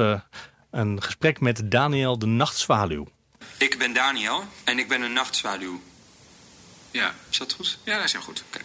[0.71, 3.07] een gesprek met Daniel de Nachtzwaluw.
[3.57, 5.81] Ik ben Daniel en ik ben een nachtzwaluw.
[6.91, 7.15] Ja.
[7.29, 7.77] Is dat goed?
[7.83, 8.43] Ja, dat is heel goed.
[8.47, 8.61] Okay.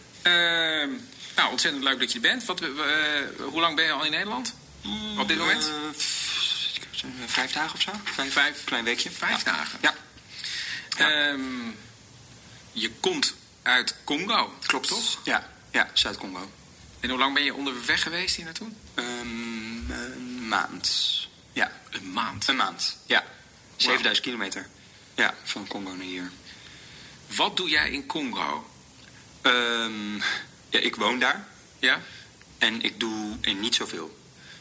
[0.84, 0.98] Uh,
[1.36, 2.44] nou, ontzettend leuk dat je er bent.
[2.44, 2.70] Wat, uh,
[3.38, 4.54] hoe lang ben je al in Nederland?
[4.80, 5.68] Mm, Op dit moment?
[5.68, 7.90] Uh, vijf dagen of zo.
[8.04, 9.10] Vijf, vijf klein weekje.
[9.10, 9.52] Vijf ja.
[9.52, 9.78] dagen?
[9.82, 9.94] Ja.
[10.98, 11.28] ja.
[11.28, 11.76] Um,
[12.72, 15.18] je komt uit Congo, klopt toch?
[15.24, 16.50] Ja, ja Zuid-Congo.
[17.00, 18.68] En hoe lang ben je onderweg geweest hier naartoe?
[18.94, 21.28] Um, een maand.
[21.52, 21.72] Ja.
[21.90, 22.48] Een maand?
[22.48, 23.24] Een maand, ja.
[23.76, 24.68] 7000 kilometer.
[25.14, 26.30] Ja, van Congo naar hier.
[27.36, 28.70] Wat doe jij in Congo?
[29.42, 30.16] Um,
[30.68, 31.48] ja, ik woon daar.
[31.78, 32.00] Ja?
[32.58, 34.06] En ik doe en niet zoveel.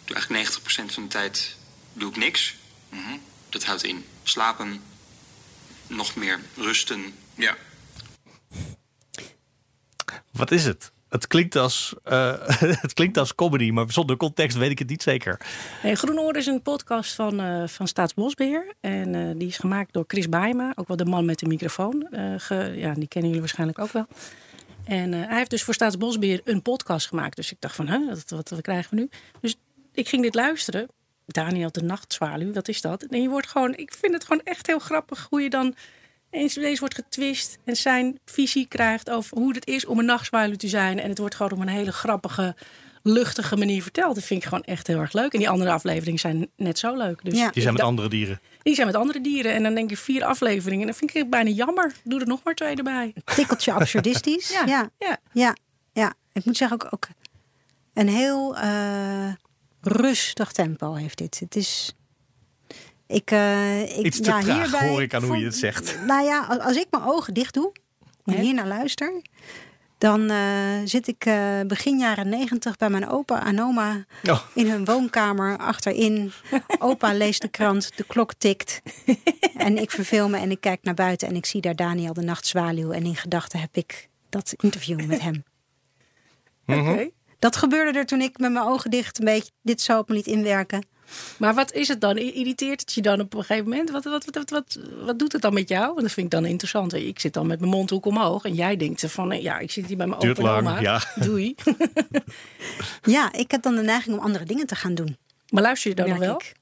[0.02, 1.56] Ik doe eigenlijk 90% van de tijd
[1.94, 2.56] doe ik niks.
[2.90, 3.22] -hmm.
[3.50, 4.84] Dat houdt in slapen,
[5.88, 7.16] nog meer rusten.
[7.36, 7.58] Ja.
[10.32, 10.92] Wat is het?
[11.12, 12.34] Het klinkt, als, uh,
[12.86, 15.40] het klinkt als comedy, maar zonder context weet ik het niet zeker.
[15.84, 18.74] Nee, Groenoor is een podcast van, uh, van Staatsbosbeheer.
[18.80, 22.08] En uh, die is gemaakt door Chris Baima, ook wel de man met de microfoon.
[22.76, 24.08] Ja, die kennen jullie waarschijnlijk ook wel.
[24.84, 27.36] En hij heeft dus voor Staatsbosbeheer een podcast gemaakt.
[27.36, 29.10] Dus ik dacht van, huh, wat, wat, wat krijgen we nu?
[29.42, 29.56] Dus
[29.94, 30.88] ik ging dit luisteren.
[31.26, 33.04] Daniel de Nachtzwaluw, wat is dat?
[33.04, 35.76] En je wordt gewoon, ik vind het gewoon echt heel grappig hoe je dan
[36.32, 40.56] eens deze wordt getwist en zijn visie krijgt over hoe het is om een nachtzwaluw
[40.56, 41.00] te zijn.
[41.00, 42.56] En het wordt gewoon op een hele grappige,
[43.04, 44.16] luchtige manier verteld.
[44.16, 45.34] Dat vind ik gewoon echt heel erg leuk.
[45.34, 47.24] En die andere afleveringen zijn net zo leuk.
[47.24, 47.50] Dus ja.
[47.52, 48.42] Die zijn met andere dieren.
[48.64, 49.54] Die zijn met andere dieren.
[49.54, 50.80] En dan denk je vier afleveringen.
[50.80, 51.94] En dan vind ik het bijna jammer.
[52.04, 53.14] Doe er nog maar twee erbij.
[53.36, 54.50] Tikkeltje absurdistisch.
[54.58, 54.66] ja.
[54.66, 54.90] Ja.
[55.00, 55.18] Ja.
[55.32, 55.56] ja.
[55.94, 56.14] ja.
[56.34, 57.08] Ik moet zeggen ook, ook
[57.94, 59.34] een heel uh,
[59.82, 61.40] rustig tempo heeft dit.
[61.40, 61.96] Het is...
[63.12, 65.98] Ik, uh, ik, Iets te ja, traag, hierbij, hoor ik aan hoe je het zegt.
[66.08, 67.72] Nou ja, als, als ik mijn ogen dicht doe
[68.26, 69.22] en hier naar luister,
[69.98, 70.38] dan uh,
[70.86, 74.40] zit ik uh, begin jaren negentig bij mijn opa en oma oh.
[74.54, 76.32] in hun woonkamer achterin.
[76.80, 78.82] Opa leest de krant, de klok tikt.
[79.58, 82.22] en ik verveel me en ik kijk naar buiten en ik zie daar Daniel de
[82.22, 82.92] Nachtzwaluw.
[82.92, 85.44] En in gedachten heb ik dat interview met hem.
[86.66, 86.80] Oké.
[86.80, 87.12] Okay.
[87.40, 90.16] Dat gebeurde er toen ik met mijn ogen dicht een beetje dit zo op me
[90.16, 90.86] liet inwerken.
[91.38, 92.18] Maar wat is het dan?
[92.18, 93.90] Irriteert het je dan op een gegeven moment?
[93.92, 95.98] Wat, wat, wat, wat, wat doet het dan met jou?
[95.98, 96.94] En dat vind ik dan interessant.
[96.94, 99.98] Ik zit dan met mijn mondhoek omhoog en jij denkt van ja, ik zit hier
[99.98, 100.80] bij mijn Duurt opa lang, oma.
[100.80, 101.02] ja.
[101.26, 101.56] Doei.
[103.16, 105.18] ja, ik heb dan de neiging om andere dingen te gaan doen.
[105.50, 106.36] Maar luister je dan nog wel?
[106.36, 106.54] Ik.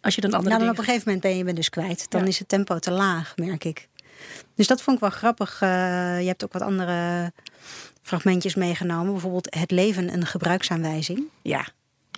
[0.00, 0.72] Als je dan andere nou, dan dingen...
[0.72, 2.10] op een gegeven moment ben je ben dus kwijt.
[2.10, 2.26] Dan Ja.
[2.26, 3.88] is het tempo te laag, merk ik.
[4.54, 5.60] Dus dat vond ik wel grappig.
[5.62, 5.68] Uh,
[6.20, 7.32] je hebt ook wat andere
[8.02, 9.12] fragmentjes meegenomen.
[9.12, 11.22] Bijvoorbeeld Het leven een gebruiksaanwijzing.
[11.42, 11.68] Ja,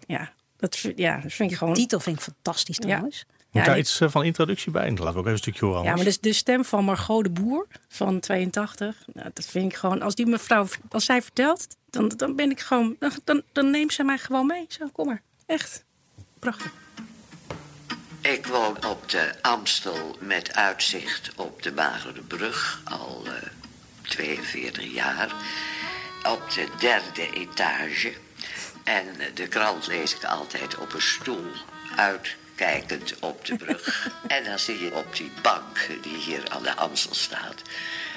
[0.07, 0.33] ja.
[0.61, 1.75] Dat, ja, dat vind ik gewoon...
[1.75, 3.25] De titel vind ik fantastisch trouwens.
[3.51, 4.91] Moet Ja, daar iets eh, van introductie bij?
[4.91, 5.83] Laten we ook even een stukje horen.
[5.83, 6.19] Ja, maar anders.
[6.19, 10.15] dus de stem van Margot de Boer van 82, nou, dat vind ik gewoon, als
[10.15, 14.05] die mevrouw, als zij vertelt, dan, dan ben ik gewoon, dan, dan, dan neemt ze
[14.05, 14.65] mij gewoon mee.
[14.69, 15.23] Zo, kom maar.
[15.47, 15.85] Echt.
[16.39, 16.73] Prachtig.
[18.21, 23.33] Ik woon op de Amstel met uitzicht op de Magere Brug al eh,
[24.03, 25.35] 42 jaar.
[26.29, 28.13] Op de derde etage.
[28.91, 31.53] En de krant lees ik altijd op een stoel,
[31.97, 34.09] uitkijkend op de brug.
[34.27, 37.63] en dan zie je op die bank die hier aan de Amstel staat,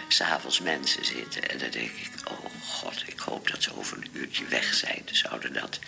[0.07, 1.49] s'avonds mensen zitten.
[1.49, 5.03] En dan denk ik, oh god, ik hoop dat ze over een uurtje weg zijn.
[5.11, 5.79] Zouden dat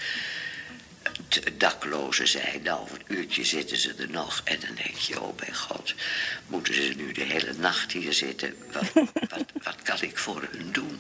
[1.54, 2.62] daklozen zijn.
[2.64, 4.42] Nou, over een uurtje zitten ze er nog.
[4.44, 5.94] En dan denk je, oh mijn god,
[6.48, 8.56] moeten ze nu de hele nacht hier zitten?
[8.72, 8.92] Wat,
[9.30, 11.00] wat, wat kan ik voor hun doen?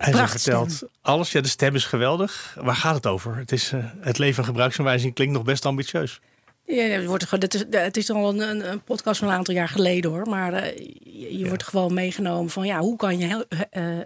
[0.00, 1.32] En ze vertelt alles.
[1.32, 2.56] Ja, de stem is geweldig.
[2.60, 3.36] Waar gaat het over?
[3.36, 6.20] Het, is, eh, het leven gebruiksaanwijzing klinkt nog best ambitieus.
[6.64, 9.54] Ja, het, wordt, gewoon- het, is, het is al een, een, podcast van een aantal
[9.54, 10.28] jaar geleden hoor.
[10.28, 13.98] Maar eh, je, je wordt gewoon meegenomen van ja, hoe kan je hel- eh,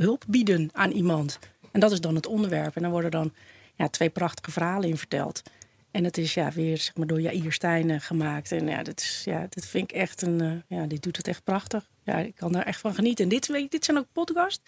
[0.00, 1.38] hulp bieden aan iemand?
[1.72, 2.76] En dat is dan het onderwerp.
[2.76, 3.32] En dan worden dan
[3.74, 5.42] ja, twee prachtige verhalen in verteld.
[5.90, 8.52] En het is ja, weer zeg maar, door Jair Stijn gemaakt.
[8.52, 10.62] En ja, dat, is, ja, dat vind ik echt een.
[10.68, 11.84] Ja, dit doet het echt prachtig.
[12.04, 13.24] Ja, ik kan er echt van genieten.
[13.24, 14.60] En dit, dit zijn ook podcasts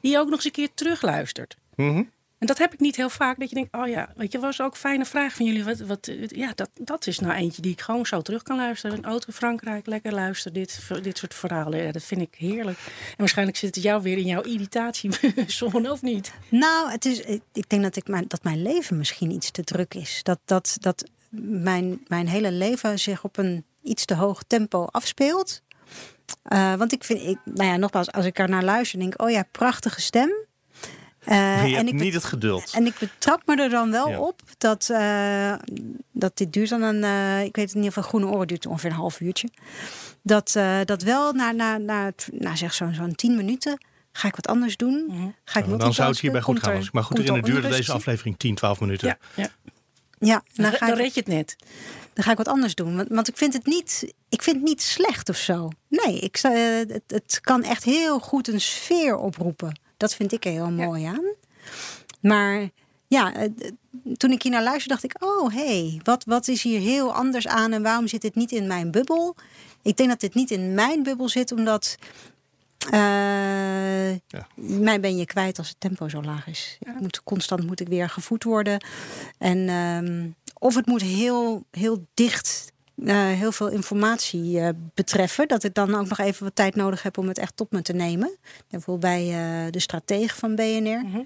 [0.00, 1.56] die je ook nog eens een keer terugluistert.
[1.76, 3.38] Mm en dat heb ik niet heel vaak.
[3.38, 5.64] Dat je denkt, oh ja, weet je, was ook een fijne vraag van jullie.
[5.64, 8.96] Wat, wat, ja, dat, dat is nou eentje die ik gewoon zo terug kan luisteren.
[8.96, 10.52] Een auto in Frankrijk, lekker luisteren.
[10.52, 11.82] Dit, dit soort verhalen.
[11.82, 12.78] Ja, dat vind ik heerlijk.
[12.86, 16.32] En waarschijnlijk zit het jou weer in jouw irritatiezone, of niet?
[16.48, 17.20] Nou, het is,
[17.52, 20.20] ik denk dat, ik mijn, dat mijn leven misschien iets te druk is.
[20.22, 21.04] Dat, dat, dat
[21.40, 25.62] mijn, mijn hele leven zich op een iets te hoog tempo afspeelt.
[26.52, 29.22] Uh, want ik vind, ik, nou ja, nogmaals, als ik er naar luister, denk ik,
[29.22, 30.46] oh ja, prachtige stem.
[31.28, 32.72] Uh, je en ik niet het geduld.
[32.72, 35.54] En ik betrap me er dan wel op dat, uh,
[36.12, 38.90] dat dit duurt dan een, uh, ik weet in ieder geval, groene oren duurt ongeveer
[38.90, 39.48] een half uurtje.
[40.22, 43.78] Dat, dat wel na, na, na, na zeg zo'n zo'n tien minuten
[44.18, 45.04] ga ik wat anders doen.
[45.08, 45.28] Mhm.
[45.44, 46.88] Ga ik ja, dan zou het hierbij goed gaan.
[46.92, 49.08] maar goed erin duurde deze aflevering 10, 12 minuten.
[49.08, 49.48] Ja, ja.
[50.18, 51.56] ja dan, dan, dan red je het net.
[52.18, 52.96] Dan ga ik wat anders doen.
[52.96, 55.68] Want, want ik, vind het niet, ik vind het niet slecht of zo.
[55.88, 59.80] Nee, ik, het, het kan echt heel goed een sfeer oproepen.
[59.96, 61.24] Dat vind ik er heel mooi aan.
[62.20, 62.68] Maar
[63.06, 63.50] ja, eh,
[64.16, 67.14] toen ik hier naar luisterde, dacht ik: oh hé, hey, wat, wat is hier heel
[67.14, 69.36] anders aan en waarom zit dit niet in mijn bubbel?
[69.82, 71.96] Ik denk dat dit niet in mijn bubbel zit, omdat.
[72.92, 74.46] Uh, ja.
[74.54, 76.76] Mij ben je kwijt als het tempo zo laag is.
[76.80, 76.94] Ja.
[77.00, 78.84] moet, constant moet ik weer gevoed worden.
[79.38, 85.48] En, um, of het moet heel, heel dicht uh, heel veel informatie uh, betreffen.
[85.48, 87.82] Dat ik dan ook nog even wat tijd nodig heb om het echt tot me
[87.82, 88.36] te nemen.
[88.68, 91.04] Bijvoorbeeld bij uh, de stratege van BNR.
[91.04, 91.20] Mhm.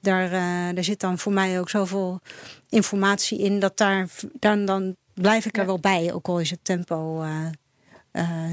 [0.00, 0.30] daar,
[0.74, 2.20] daar zit dan voor mij ook zoveel
[2.68, 3.58] informatie in.
[3.58, 6.12] Dat daar, dan, dan blijf ik er wel bij.
[6.12, 7.24] Ook al is het tempo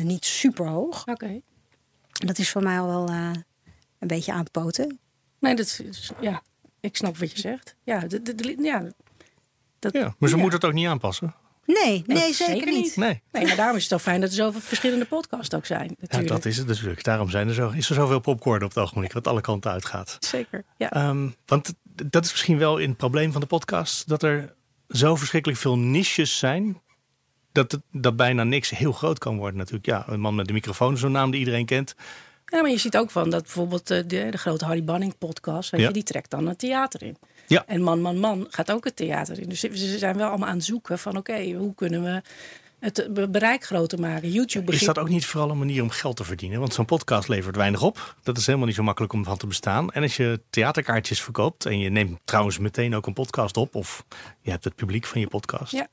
[0.03, 1.07] niet super hoog.
[1.07, 1.41] Oké.
[2.11, 3.09] Dat is voor mij al wel
[3.99, 4.99] een beetje aanpoten.
[5.39, 6.41] Nee, dat is, ja,
[6.79, 7.75] ik snap wat je zegt.
[7.83, 8.91] Ja, de, de, ja,
[9.79, 10.41] dat, ja maar ze ja.
[10.41, 11.35] moeten het ook niet aanpassen.
[11.65, 12.95] Nee, nee, zeker, niet.
[12.95, 13.21] Nee.
[13.31, 15.95] nee, maar daarom is het zo fijn dat er zoveel verschillende podcasts ook zijn.
[15.99, 16.29] Natuurlijk.
[16.29, 17.03] Ja, dat is het natuurlijk.
[17.03, 20.17] Daarom zijn er zo, is er zoveel popcorn op het ogenblik, wat alle kanten uitgaat.
[20.19, 21.09] Zeker, ja.
[21.09, 24.53] Um, want dat is misschien wel in het probleem van de podcast, dat er
[24.89, 26.81] zo verschrikkelijk veel niches zijn,
[27.51, 29.85] dat, het, dat bijna niks heel groot kan worden natuurlijk.
[29.85, 31.95] Ja, een man met de microfoon, zo'n naam die iedereen kent.
[32.45, 35.81] Ja, maar je ziet ook van dat bijvoorbeeld de, de grote Harry Banning podcast, weet
[35.81, 35.87] Ja.
[35.87, 37.17] je, die trekt dan het theater in.
[37.47, 37.63] Ja.
[37.67, 39.49] En Man, Man, Man gaat ook het theater in.
[39.49, 42.21] Dus ze zijn wel allemaal aan het zoeken van oké, hoe kunnen we
[42.79, 44.31] het be- bereik groter maken?
[44.31, 44.95] YouTube Is begint...
[44.95, 46.59] dat ook niet vooral een manier om geld te verdienen?
[46.59, 48.15] Want zo'n podcast levert weinig op.
[48.23, 49.91] Dat is helemaal niet zo makkelijk om van te bestaan.
[49.91, 54.05] En als je theaterkaartjes verkoopt en je neemt trouwens meteen ook een podcast op, of
[54.41, 55.71] je hebt het publiek van je podcast.
[55.71, 55.87] Ja.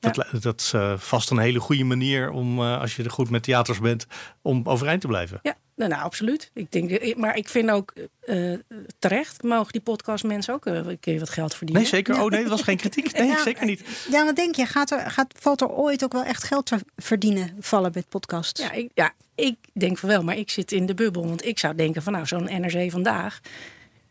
[0.00, 3.30] Dat, dat is eh, vast een hele goede manier om, eh, als je er goed
[3.30, 4.06] met theaters bent,
[4.42, 5.38] om overeind te blijven.
[5.42, 6.50] Ja, nou, nou, absoluut.
[6.54, 8.52] Ik denk, eh, maar ik vind ook eh,
[8.98, 11.82] terecht mogen die podcast mensen ook eh, een keer wat geld verdienen.
[11.82, 12.22] Nee, zeker.
[12.22, 13.18] Oh nee, dat was geen kritiek.
[13.18, 13.82] Nee, Ja, zeker niet.
[14.10, 14.66] Ja, wat denk je?
[14.66, 18.60] Gaat er, gaat, valt er ooit ook wel echt geld te verdienen vallen met podcasts?
[18.60, 21.26] Ja ik, ja, ik denk van wel, maar ik zit in de bubbel.
[21.26, 23.40] Want ik zou denken van nou, zo'n NRC vandaag.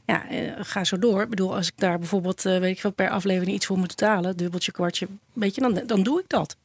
[0.05, 1.21] Ja, eh, ga zo door.
[1.21, 3.87] Ik bedoel, als ik daar bijvoorbeeld, eh, weet ik veel, per aflevering iets voor moet
[3.87, 6.57] betalen, dubbeltje, kwartje, weet je, dan, dan doe ik dat.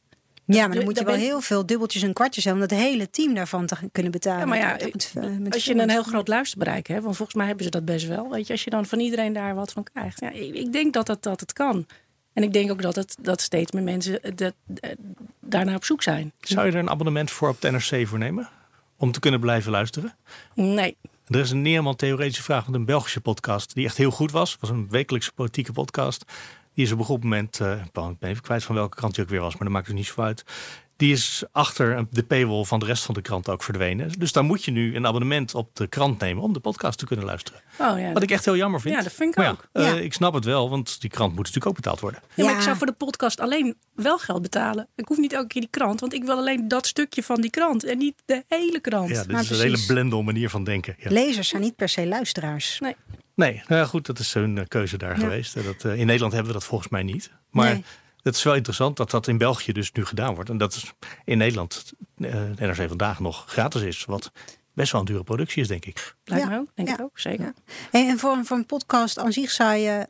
[0.53, 2.69] Ja, maar dan Dan moet je ben- wel heel veel dubbeltjes en kwartjes hebben om
[2.69, 4.39] dat hele team daarvan te kunnen betalen.
[4.39, 7.37] Ja, maar ja, Met- met- met Als je een heel groot luisterbereik hebt, want volgens
[7.37, 8.29] mij hebben ze dat best wel.
[8.29, 10.19] Weet je, als je dan van iedereen daar wat van krijgt.
[10.21, 11.85] Ja, ik, ik denk dat, dat, dat het kan.
[12.33, 14.91] En ik denk ook dat, het, dat steeds meer mensen eh, dat, eh,
[15.39, 16.31] daarnaar op zoek zijn.
[16.39, 18.49] Zou je er een abonnement voor op de NRC voor nemen?
[18.97, 20.15] Om te kunnen blijven luisteren?
[20.55, 23.73] Nee, Er is een Neerman Theoretische Vraag met een Belgische podcast.
[23.73, 24.51] Die echt heel goed was.
[24.51, 26.23] Het was een wekelijkse politieke podcast.
[26.73, 29.23] Die is op een goed moment, eh, ik ben even kwijt van welke krant die
[29.23, 30.43] ook weer was, maar dat maakt het niet zo uit.
[31.01, 34.11] Die is achter de paywall van de rest van de krant ook verdwenen.
[34.19, 37.05] Dus daar moet je nu een abonnement op de krant nemen om de podcast te
[37.05, 37.61] kunnen luisteren.
[37.77, 38.11] oh ja.
[38.11, 38.95] Wat ik echt heel jammer vind.
[38.95, 39.67] Ja, dat vind ik maar ook.
[39.73, 40.03] Ja, eh.
[40.03, 42.21] Ik snap het wel, want die krant moet natuurlijk ook betaald worden.
[42.33, 44.87] Ja, maar ik zou voor de podcast alleen wel geld betalen.
[44.95, 47.49] Ik hoef niet elke keer die krant, want ik wil alleen dat stukje van die
[47.51, 49.09] krant en niet de hele krant.
[49.09, 50.95] Ja, dit maar is een hele blendel manier van denken.
[50.97, 51.11] Ja.
[51.11, 52.79] Lezers zijn niet per se luisteraars.
[52.79, 52.95] Nee.
[53.35, 55.55] Nee, nou ja, goed, dat is hun eh, keuze daar geweest.
[55.55, 57.31] Eh, Dat, in Nederland hebben we dat volgens mij niet.
[57.49, 57.83] Maar Nee.
[58.23, 60.49] Het is wel interessant dat dat in België dus nu gedaan wordt.
[60.49, 60.93] En dat is
[61.25, 64.05] in Nederland eh, NRC vandaag nog gratis is.
[64.05, 64.31] Wat
[64.73, 66.15] best wel een dure productie is, denk ik.
[66.23, 67.45] Lijkt Ja, me ook, denk ja, ik ook, zeker.
[67.45, 67.53] ja.
[67.91, 70.07] Hey, en voor, een- voor een podcast aan zich zou je,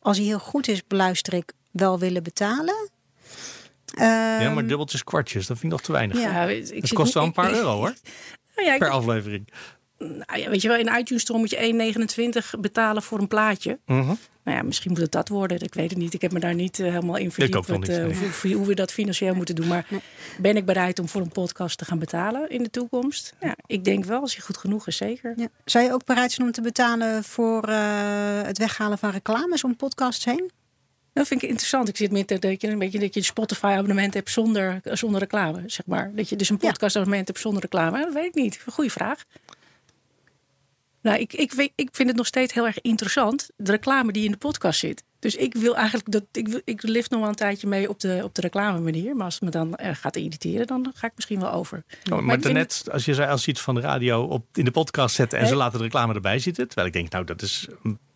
[0.00, 2.90] als hij heel goed is, beluister ik, wel willen betalen.
[3.84, 6.18] ja, Ehm, maar dubbeltjes, kwartjes, dat vind ik nog te weinig.
[6.20, 6.44] Ja.
[6.44, 7.94] ik Het zit kost wel een paar euro hoor,
[8.56, 9.48] Nou ja, ik, per aflevering.
[10.08, 13.78] Nou ja, weet je wel, in iTunes Store moet je 1,29 betalen voor een plaatje.
[13.86, 14.14] Mhm.
[14.44, 15.60] Nou ja, misschien moet het dat worden.
[15.60, 16.14] Ik weet het niet.
[16.14, 17.66] Ik heb me daar niet eh, helemaal in verdiept.
[17.66, 18.14] wat, niet, eh, nee.
[18.42, 19.66] hoe, hoe we dat financieel moeten doen.
[19.66, 19.86] Maar
[20.38, 23.34] ben ik bereid om voor een podcast te gaan betalen in de toekomst?
[23.40, 25.32] Ja, ik denk wel, als je goed genoeg is, zeker.
[25.36, 25.48] Ja.
[25.64, 27.78] Zou je ook bereid zijn om te betalen voor eh,
[28.42, 30.50] het weghalen van reclames om podcasts heen?
[31.12, 31.88] Dat vind ik interessant.
[31.88, 35.20] Ik zit met dat je een beetje dat je een Spotify abonnement hebt zonder, zonder
[35.20, 36.10] reclame, zeg maar.
[36.14, 36.68] Dat je dus een Ja.
[36.68, 37.98] podcast abonnement hebt zonder reclame.
[37.98, 38.64] Dat weet ik niet.
[38.72, 39.24] Goeie vraag.
[41.04, 44.30] Nou, ik, ik, ik vind het nog steeds heel erg interessant, de reclame die in
[44.30, 45.04] de podcast zit.
[45.24, 48.00] Dus ik wil eigenlijk dat ik, wil- ik lift nog wel een tijdje mee op
[48.00, 49.16] de, op de reclame manier.
[49.16, 51.84] Maar als het me dan eh, gaat irriteren, dan ga ik misschien wel over.
[52.12, 54.64] Oh, maar vind daarnet, als je zei, als je iets van de radio op, in
[54.64, 56.66] de podcast zetten en ze laten de reclame erbij zitten.
[56.66, 57.68] Terwijl ik denk, nou, dat is.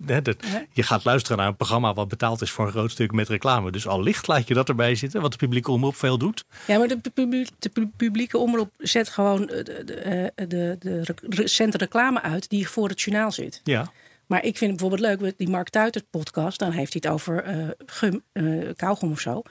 [0.07, 0.37] Hè, dat.
[0.73, 3.71] Je gaat luisteren naar een programma wat betaald is voor een groot stuk met reclame.
[3.71, 6.45] Dus al licht laat je dat erbij zitten, wat de publieke omroep veel doet.
[6.67, 10.77] Ja, maar de, publi- de pu- publieke omroep zet gewoon eh, de, de, eh, de,
[10.79, 13.61] de rec- recente reclame uit die voor het journaal zit.
[13.65, 13.93] Ja.
[14.29, 17.43] Maar ik vind het bijvoorbeeld leuk, die Mark Tuitert podcast, dan heeft hij het over
[17.43, 19.43] eh gum, eh kauwgom of zo.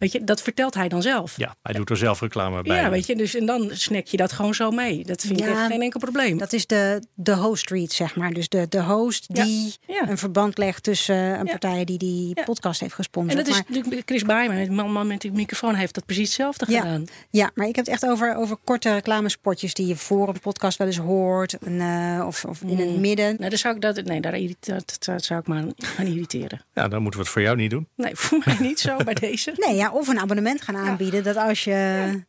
[0.00, 1.36] Weet je, dat vertelt hij dan zelf.
[1.36, 2.76] ja, hij doet er zelf reclame bij.
[2.76, 5.04] Ja, weet je, dus en dan snack je dat gewoon zo mee.
[5.04, 6.38] Dat vind ik echt geen enkel probleem.
[6.38, 8.32] Dat is de, de host read, zeg maar.
[8.32, 10.08] Dus de, de host Ja, die ja.
[10.08, 11.50] een verband legt tussen eh, een Ja.
[11.50, 12.42] partij die die Ja.
[12.44, 13.36] podcast heeft en gesponsord.
[13.46, 16.64] dat is natuurlijk Chris Bijman, de man, man met die microfoon, heeft dat precies hetzelfde
[16.68, 16.80] Ja.
[16.80, 17.04] gedaan.
[17.30, 20.78] Ja, maar ik heb het echt over, over korte reclamespotjes die je voor een podcast
[20.78, 21.56] wel eens hoort.
[21.60, 23.00] Een, eh, of, of in het Mm.
[23.00, 23.36] midden.
[23.38, 26.06] Nee, daar zou ik, dat, nee daar irrite- dat, dat zou ik maar aan gaan
[26.06, 26.64] irriteren.
[26.74, 27.88] Ja, dan moeten we het voor jou niet doen.
[27.96, 29.52] Nee, voor mij niet zo bij deze.
[29.56, 31.22] Nee, ja, of een abonnement gaan aanbieden.
[31.24, 32.22] Dat als je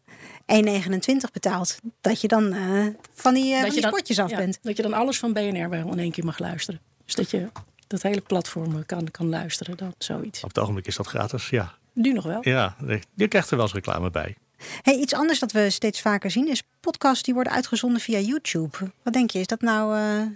[0.46, 4.38] 1,29 betaalt, dat je dan eh, van die, eh, van die dan- spotjes af ja,
[4.38, 4.60] bent.
[4.62, 6.82] Dat je dan alles van BNR wel in één keer mag luisteren.
[7.06, 7.48] Dus dat je
[7.88, 9.78] dat hele platform kan, kan luisteren.
[9.78, 10.44] Dan zoiets.
[10.44, 11.50] Op het ogenblik is dat gratis.
[11.50, 12.40] Ja, Nu nog wel.
[12.42, 12.76] ja
[13.16, 14.36] je krijgt er wel eens reclame bij.
[14.82, 18.78] Hey, iets anders dat we steeds vaker zien is podcasts die worden uitgezonden via YouTube.
[19.04, 20.28] Wat denk je, is dat nou eh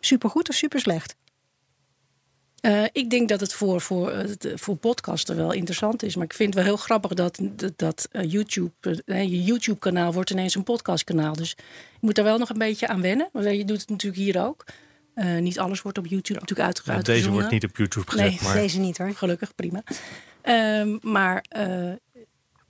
[0.00, 1.16] supergoed of super slecht?
[2.60, 6.16] Eh, ik denk dat het voor, voor, eh, eh, voor podcasten wel interessant is.
[6.16, 8.70] Maar ik vind het wel heel grappig dat, dat, dat YouTube,
[9.06, 11.32] je YouTube-kanaal wordt ineens een podcastkanaal.
[11.36, 11.50] Dus
[11.92, 13.28] je moet daar wel nog een beetje aan wennen.
[13.32, 14.64] Want je doet het natuurlijk hier ook.
[15.14, 17.30] Eh, niet alles wordt op YouTube natuurlijk uitge- Nou, uitgezonden.
[17.30, 19.14] deze wordt niet op YouTube gezet, Nee, maar Deze niet hoor.
[19.14, 19.82] Gelukkig, prima.
[20.42, 21.92] Ehm, maar eh,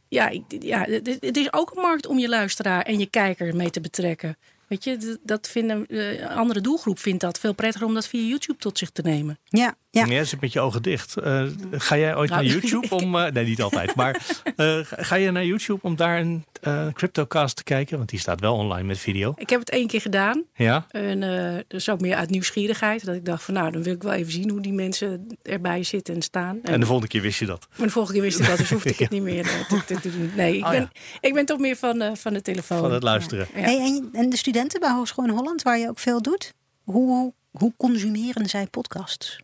[0.09, 3.57] ja, ik, ja het, het is ook een markt om je luisteraar en je kijker
[3.57, 4.37] mee te betrekken.
[4.69, 8.29] Weet je, dat vinden, eh, een andere doelgroep vindt dat veel prettiger om dat via
[8.29, 9.39] YouTube tot zich te nemen.
[9.45, 10.07] Ja, ja.
[10.07, 11.17] Jij zit met je ogen dicht.
[11.17, 13.17] Eh, ga jij ooit Nou, naar YouTube om...
[13.17, 13.95] eh, nee, niet altijd.
[13.95, 14.27] Maar
[14.57, 17.97] eh, ga- je naar YouTube om daar een eh, CryptoCast te kijken?
[17.97, 19.33] Want die staat wel online met video.
[19.37, 20.43] Ik heb het één keer gedaan.
[20.55, 20.87] Ja?
[20.91, 23.05] En eh dus ook meer uit nieuwsgierigheid.
[23.05, 25.83] Dat ik dacht van nou, dan wil ik wel even zien hoe die mensen erbij
[25.83, 26.59] zitten en staan.
[26.63, 27.67] En de volgende keer wist je dat.
[27.77, 30.01] maar de volgende keer wist ik dat, dus hoefde ik het niet meer te, te-
[30.01, 30.31] te doen.
[30.37, 30.91] Nee, ik, Oh, ben, ja.
[31.21, 32.79] ik ben toch meer van, eh, van de telefoon.
[32.79, 33.47] Van het luisteren.
[33.55, 33.61] Ja.
[33.61, 37.33] Hey, en, en de studenten bij Hogeschool in Holland, waar je ook veel doet, hoe,
[37.51, 39.41] hoe consumeren zij podcasts?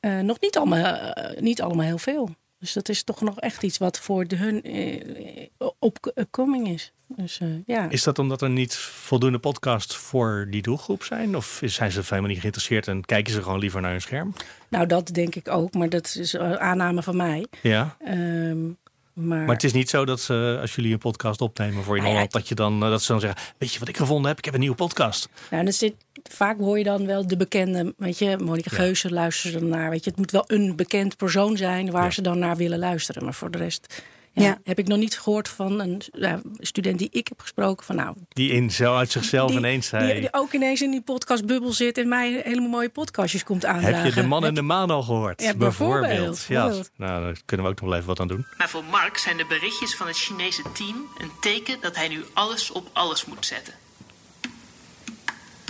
[0.00, 2.30] Eh, nog niet allemaal, eh, niet allemaal heel veel.
[2.58, 5.68] Dus dat is toch nog echt iets wat voor de hun eh,
[6.14, 6.92] opkoming is.
[7.06, 7.90] Dus eh, ja.
[7.90, 11.36] Is dat omdat er niet voldoende podcasts voor die doelgroep zijn?
[11.36, 14.34] Of zijn ze helemaal niet geïnteresseerd en kijken ze gewoon liever naar hun scherm?
[14.68, 17.46] Nou, dat denk ik ook, maar dat is een aanname van mij.
[17.62, 17.96] Ja.
[18.04, 18.68] Ehm,
[19.16, 22.02] maar, Maar het is niet zo dat ze, als jullie een podcast opnemen voor in
[22.02, 24.28] ja, Holland, dat je dan eh, dat ze dan zeggen: Weet je wat ik gevonden
[24.28, 24.38] heb?
[24.38, 25.28] Ik heb een nieuwe podcast.
[25.50, 25.94] nou, dat zit,
[26.30, 28.82] vaak hoor je dan wel de bekende, weet je, Monika Ja.
[28.82, 29.90] Geuze luisteren dan naar.
[29.90, 32.10] Weet je, het moet wel een bekend persoon zijn waar Ja.
[32.10, 33.24] ze dan naar willen luisteren.
[33.24, 34.02] Maar voor de rest
[34.42, 34.58] ja, Ja.
[34.64, 37.86] heb ik nog niet gehoord van een ja, student die ik heb gesproken.
[37.86, 40.90] Van nou, Die in zo uit zichzelf die, ineens die, zei: die ook ineens in
[40.90, 43.98] die podcastbubbel zit en mij helemaal mooie podcastjes komt aandragen.
[44.02, 45.42] Heb je de man en de maan al gehoord?
[45.42, 46.44] Ja, bijvoorbeeld.
[46.48, 48.46] Ja, nou, daar kunnen we ook nog wel even wat aan doen.
[48.58, 52.24] Maar voor Mark zijn de berichtjes van het Chinese team een teken dat hij nu
[52.32, 53.74] alles op alles moet zetten.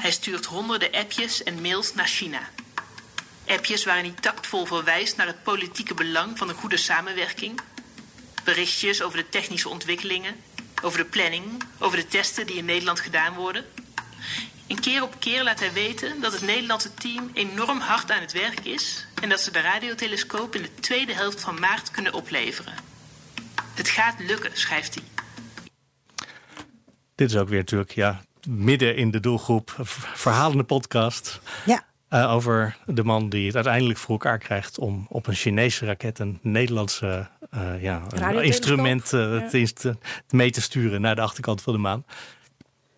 [0.00, 2.40] Hij stuurt honderden appjes en mails naar China.
[3.46, 7.60] Appjes waarin hij tactvol verwijst naar het politieke belang van een goede samenwerking.
[8.46, 10.36] Berichtjes over de technische ontwikkelingen,
[10.82, 11.44] over de planning,
[11.78, 13.64] over de testen die in Nederland gedaan worden.
[14.66, 18.32] En keer op keer laat hij weten dat het Nederlandse team enorm hard aan het
[18.32, 22.74] werk is en dat ze de radiotelescoop in de tweede helft van maart kunnen opleveren.
[23.74, 25.04] Het gaat lukken, schrijft hij.
[27.14, 29.76] Dit is ook weer natuurlijk ja, midden in de doelgroep.
[30.14, 31.40] Verhalende podcast.
[31.64, 35.86] Ja, eh, over de man die het uiteindelijk voor elkaar krijgt om op een Chinese
[35.86, 39.66] raket een Nederlandse eh, ja, een instrument eh, Ja.
[39.74, 39.96] te
[40.30, 42.04] mee te sturen naar de achterkant van de maan.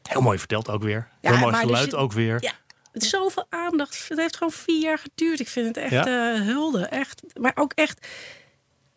[0.03, 1.09] Heel mooi verteld ook weer.
[1.21, 2.37] Ja, Heel mooi er geluid ook weer.
[2.43, 2.53] Ja,
[2.93, 4.09] het is zoveel aandacht.
[4.09, 5.41] Het heeft gewoon vier jaar geduurd.
[5.41, 6.05] Ik vind het echt
[6.45, 6.87] hulde.
[6.87, 7.23] Echt.
[7.41, 8.07] Maar ook echt.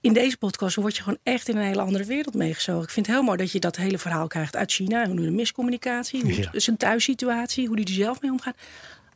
[0.01, 2.83] in deze podcast word je gewoon echt in een hele andere wereld meegezogen.
[2.83, 5.05] Ik vind het heel mooi dat je dat hele verhaal krijgt uit China.
[5.07, 6.49] Hoe de miscommunicatie, hoe Ja.
[6.53, 8.55] zijn thuissituatie, hoe die er zelf mee omgaat.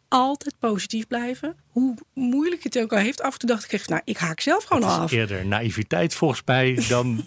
[0.07, 1.55] Altijd positief blijven.
[1.69, 3.21] Hoe moeilijk het ook al heeft.
[3.21, 5.11] Af en toe dacht ik echt, nou, ik haak zelf gewoon al af.
[5.11, 7.23] Eerder naïviteit volgens mij dan,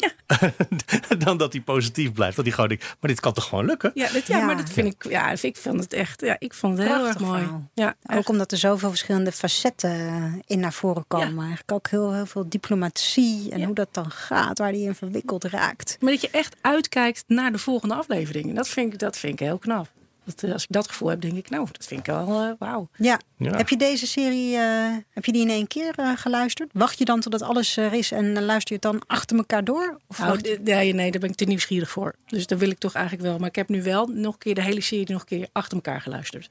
[1.25, 2.37] dan dat hij positief blijft.
[2.37, 3.91] Dat hij gewoon denkt, maar dit kan toch gewoon lukken?
[3.95, 4.45] Ja, dit, ja, Ja.
[4.45, 7.19] maar dat vind ik, ja, ik vond het echt, ja, ik vond het heel erg
[7.19, 7.41] mooi.
[7.41, 7.71] verhaal.
[7.75, 8.19] Ja, echt.
[8.19, 11.39] Ook omdat er zoveel verschillende facetten in naar voren komen.
[11.39, 13.67] Eigenlijk ook heel, heel veel diplomatie en Ja.
[13.67, 15.97] hoe dat dan gaat, waar die in verwikkeld raakt.
[16.01, 18.55] Maar dat je echt uitkijkt naar de volgende aflevering.
[18.55, 19.89] Dat vind ik, dat vind ik heel knap.
[20.29, 22.51] Dat, eh, als ik dat gevoel heb, denk ik, nou, dat vind ik wel eh,
[22.59, 22.89] wauw.
[22.97, 23.21] Ja.
[23.37, 23.57] Ja.
[23.57, 26.71] Heb je deze serie eh, heb je die in één keer eh, geluisterd?
[26.73, 30.01] Wacht je dan totdat alles er is en luister je het dan achter elkaar door?
[30.07, 32.15] Of Nou, d- nee, nee, daar ben ik te nieuwsgierig voor.
[32.27, 33.39] Dus dat wil ik toch eigenlijk wel.
[33.39, 35.77] Maar ik heb nu wel nog een keer de hele serie nog een keer achter
[35.77, 36.51] elkaar geluisterd.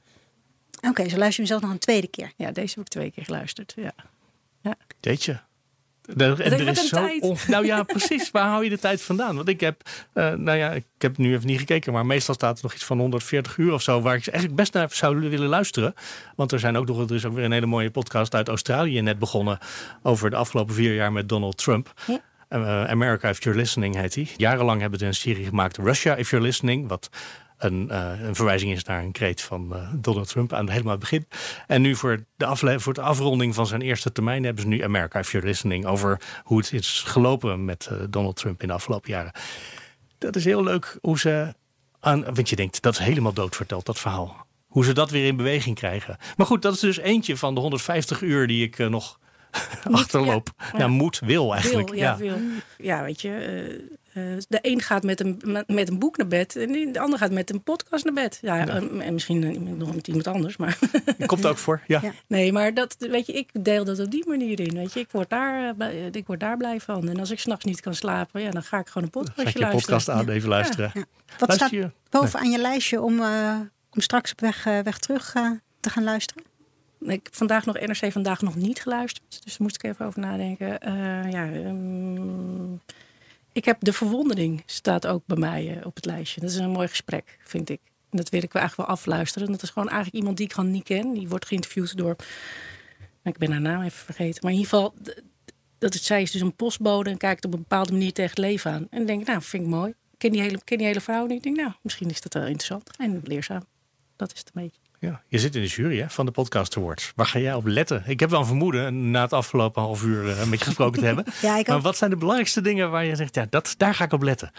[0.88, 2.32] Oké, zo luister je hem zelf nog een tweede keer.
[2.36, 3.72] Ja, deze heb ik twee keer geluisterd.
[3.76, 3.92] Ja.
[5.00, 5.40] Jeetje.
[6.16, 7.08] Er, en er is zo
[7.46, 8.30] nou ja, precies.
[8.30, 9.36] Waar hou je de tijd vandaan?
[9.36, 12.56] Want ik heb, eh, nou ja, ik heb nu even niet gekeken, maar meestal staat
[12.56, 15.48] er nog iets van 140 uur of zo, waar ik eigenlijk best naar zou willen
[15.48, 15.94] luisteren.
[16.36, 19.00] Want er zijn ook nog, er is ook weer een hele mooie podcast uit Australië
[19.00, 19.58] net begonnen
[20.02, 21.92] over de afgelopen vier jaar met Donald Trump.
[22.06, 22.20] Ja.
[22.48, 24.28] Eh, America If You're Listening heet hij.
[24.36, 27.10] Jarenlang hebben ze een serie gemaakt, Russia If You're Listening, wat
[27.58, 31.00] een, eh, een verwijzing is naar een kreet van eh, Donald Trump aan helemaal het
[31.00, 31.26] begin.
[31.66, 34.82] En nu voor de, afle voor de afronding van zijn eerste termijn hebben ze nu
[34.82, 38.74] America If You're Listening over hoe het is gelopen met eh, Donald Trump in de
[38.74, 39.32] afgelopen jaren.
[40.18, 41.54] Dat is heel leuk hoe ze
[42.00, 44.46] aan, want je denkt dat is helemaal dood verteld, dat verhaal.
[44.66, 46.16] Hoe ze dat weer in beweging krijgen.
[46.36, 49.18] Maar goed, dat is dus eentje van de 150 uur die ik nog
[49.90, 50.50] achterloop.
[50.72, 50.78] ja.
[50.78, 51.88] Nou, moet, wil eigenlijk.
[51.88, 52.36] Wil, ja, wil.
[52.78, 53.98] Ja, weet je.
[54.18, 57.18] Eh, eh, de een gaat met een, met, een boek naar bed en de ander
[57.18, 58.38] gaat met een podcast naar bed.
[58.42, 60.56] Ja, en- en misschien eh, nog met iemand anders.
[60.56, 60.78] Maar
[61.26, 61.80] Komt ook voor.
[61.86, 62.00] Ja.
[62.02, 62.12] Ja.
[62.26, 64.74] nee, maar dat, weet je, ik deel dat op die manier in.
[64.74, 67.08] Weet je, ik word daar, eh, blij- ik word daar blij van.
[67.08, 69.70] En als ik s'nachts niet kan slapen, ja, dan ga ik gewoon een je luisteren.
[69.70, 70.90] podcast aan, even luisteren.
[70.94, 71.04] Ja.
[71.38, 73.56] Wat Luister staat bovenaan je lijstje om, eh,
[73.90, 75.50] om straks op weg, eh, weg terug eh,
[75.80, 76.42] te gaan luisteren?
[77.00, 79.24] Ik heb vandaag nog NRC vandaag nog niet geluisterd.
[79.28, 80.80] Dus daar moest ik even over nadenken.
[80.80, 82.72] Eh, ja, ehm,
[83.58, 86.40] ik heb de verwondering staat ook bij mij eh, op het lijstje.
[86.40, 87.80] Dat is een mooi gesprek, vind ik.
[88.10, 89.52] En dat wil ik eigenlijk wel afluisteren.
[89.52, 91.12] Dat is gewoon eigenlijk iemand die ik gewoon niet ken.
[91.12, 92.16] Die wordt geïnterviewd door.
[92.98, 94.40] nou, Ik ben haar naam even vergeten.
[94.42, 94.94] Maar in ieder geval,
[95.78, 98.38] dat het, zij is dus een postbode en kijkt op een bepaalde manier tegen het
[98.38, 98.86] leven aan.
[98.90, 99.90] En denk nou, vind ik mooi.
[99.90, 101.36] Ik ken die hele, ken die hele vrouw niet.
[101.36, 103.64] Ik denk, nou, misschien is dat wel interessant en leerzaam.
[104.16, 104.80] Dat is het een beetje.
[105.00, 107.12] Ja, je zit in de jury hè, van de Podcast Awards.
[107.16, 108.02] Waar ga jij op letten?
[108.06, 111.06] Ik heb wel een vermoeden, na het afgelopen half uur eh, met je gesproken te
[111.06, 111.24] hebben.
[111.42, 111.82] Ja, ik Maar ook.
[111.82, 114.50] wat zijn de belangrijkste dingen waar je zegt, ja, dat, daar ga ik op letten?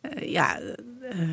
[0.00, 1.28] Eh, ja, eh,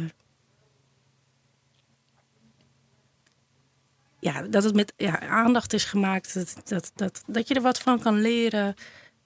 [4.19, 6.33] ja, dat het met ja, aandacht is gemaakt.
[6.33, 8.75] Dat, dat, dat, dat je er wat van kan leren.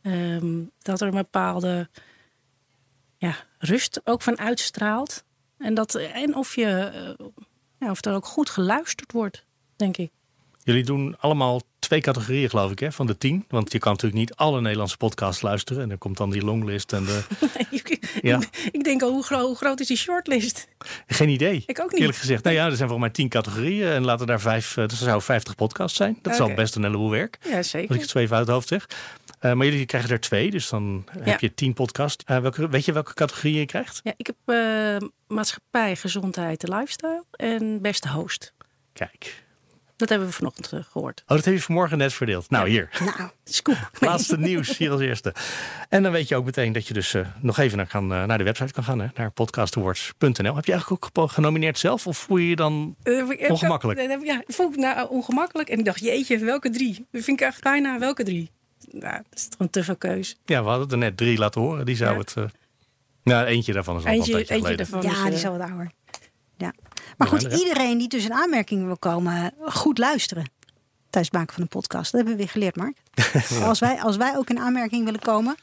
[0.02, 1.90] Ehm, dat er een bepaalde
[3.18, 5.24] ja, rust ook van uitstraalt.
[5.58, 6.92] En, dat, en of, je,
[7.86, 9.44] ja, of er ook goed geluisterd wordt,
[9.76, 10.12] denk ik.
[10.64, 13.46] Jullie doen allemaal twee categorieën, geloof ik, hè, van de tien.
[13.50, 15.82] Want je kan natuurlijk niet alle Nederlandse podcasts luisteren.
[15.84, 17.22] En dan komt dan die longlist en de...
[18.22, 18.40] Ja.
[18.72, 20.68] ik denk al, hoe, gro- hoe groot is die shortlist?
[21.08, 21.64] Geen idee.
[21.66, 22.00] Ik ook niet.
[22.00, 22.44] Eerlijk gezegd.
[22.44, 23.88] Nou ja, er zijn volgens mij tien categorieën.
[23.88, 26.20] En laten daar vijf, eh, dus er zouden vijftig podcasts zijn.
[26.22, 26.56] Dat is al Oké.
[26.56, 27.38] best een heleboel werk.
[27.50, 27.96] Ja, Als zeker.
[27.96, 28.88] ik het zo even uit het hoofd zeg.
[29.40, 32.24] Eh, maar jullie krijgen er twee, dus dan heb je tien podcasts.
[32.26, 34.00] Eh, welke, weet je welke categorie je krijgt?
[34.04, 38.54] Ja, ik heb eh, maatschappij, gezondheid en lifestyle en beste host.
[38.94, 39.44] Kijk.
[39.96, 41.24] Dat hebben we vanochtend eh, gehoord.
[41.28, 42.50] Oh, dat heb je vanmorgen net verdeeld.
[42.50, 42.90] Nou, hier.
[43.00, 43.90] Nou, Scoop.
[44.00, 45.34] Laatste nieuws hier als eerste.
[45.90, 48.44] En dan weet je ook meteen dat je dus nog even naar, kan, naar de
[48.44, 49.00] website kan gaan.
[49.00, 50.56] Hè, naar podcastawards.nl.
[50.56, 52.08] Heb je eigenlijk ook genomineerd zelf?
[52.08, 52.96] Of voel je je dan...
[53.48, 54.00] Ongemakkelijk.
[54.24, 55.70] Ja, ik vond ik nou ongemakkelijk.
[55.70, 57.06] En ik dacht, jeetje, welke drie?
[57.12, 58.52] Dat vind ik echt bijna welke drie.
[59.00, 60.36] Nou, dat is gewoon te veel keus.
[60.46, 61.86] Ja, we hadden er net drie laten horen.
[61.86, 62.18] Die zou Ja.
[62.20, 62.34] het...
[62.38, 62.44] eh
[63.24, 64.92] nou, eentje daarvan is al een Eentje, tijdje eentje geleden.
[64.92, 65.92] daarvan ja, is, die eh, is al wat ouder.
[66.58, 66.74] Ja.
[67.18, 70.44] Maar goed, er, iedereen die dus in aanmerking wil komen, goed luisteren
[71.10, 72.04] tijdens het maken van een podcast.
[72.12, 72.98] Dat hebben we weer geleerd, Mark.
[73.70, 75.56] als, wij, als wij ook in aanmerking willen komen,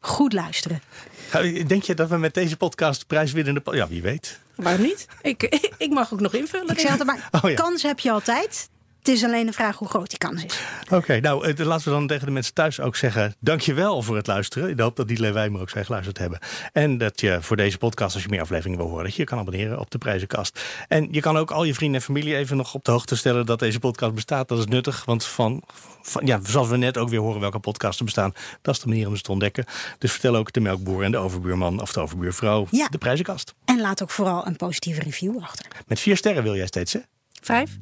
[0.00, 0.82] goed luisteren.
[1.28, 3.60] Ga- Denk je dat we met deze podcast prijswinnende...
[3.60, 4.40] po- Ja, wie weet.
[4.56, 5.06] Waarom niet?
[5.22, 5.42] Ik,
[5.78, 6.68] ik mag ook nog invullen.
[6.68, 7.56] Ik zeg altijd maar, Oh ja.
[7.56, 8.68] kans heb je altijd.
[9.02, 10.60] Het is alleen de vraag hoe groot die kans is.
[10.90, 14.70] Oké, nou laten we dan tegen de mensen thuis ook zeggen: dankjewel voor het luisteren.
[14.70, 16.38] Ik hoop dat die wij maar ook zijn geluisterd hebben.
[16.72, 19.28] En dat je voor deze podcast, als je meer afleveringen wil horen, dat je je
[19.28, 20.60] kan abonneren op de prijzenkast.
[20.88, 23.46] En je kan ook al je vrienden en familie even nog op de hoogte stellen
[23.46, 24.48] dat deze podcast bestaat.
[24.48, 25.62] Dat is nuttig, want van,
[26.02, 28.32] van ja, zoals we net ook weer horen welke podcasts er bestaan,
[28.62, 29.64] dat is de manier om ze te ontdekken.
[29.98, 32.88] Dus vertel ook de melkboer en de overbuurman of de overbuurvrouw Ja.
[32.88, 33.54] de prijzenkast.
[33.64, 35.66] En laat ook vooral een positieve review achter.
[35.86, 37.00] Met vier sterren wil jij steeds, hè?
[37.44, 37.78] Vijf?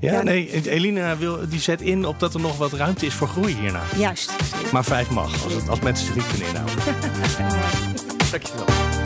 [0.00, 3.28] Ja, nee, Eline wil, die zet in op dat er nog wat ruimte is voor
[3.28, 3.82] groei hierna.
[3.96, 4.32] Juist.
[4.72, 6.76] Maar vijf mag, als, het, als mensen zich niet kunnen inhouden.
[8.30, 9.01] Dankjewel.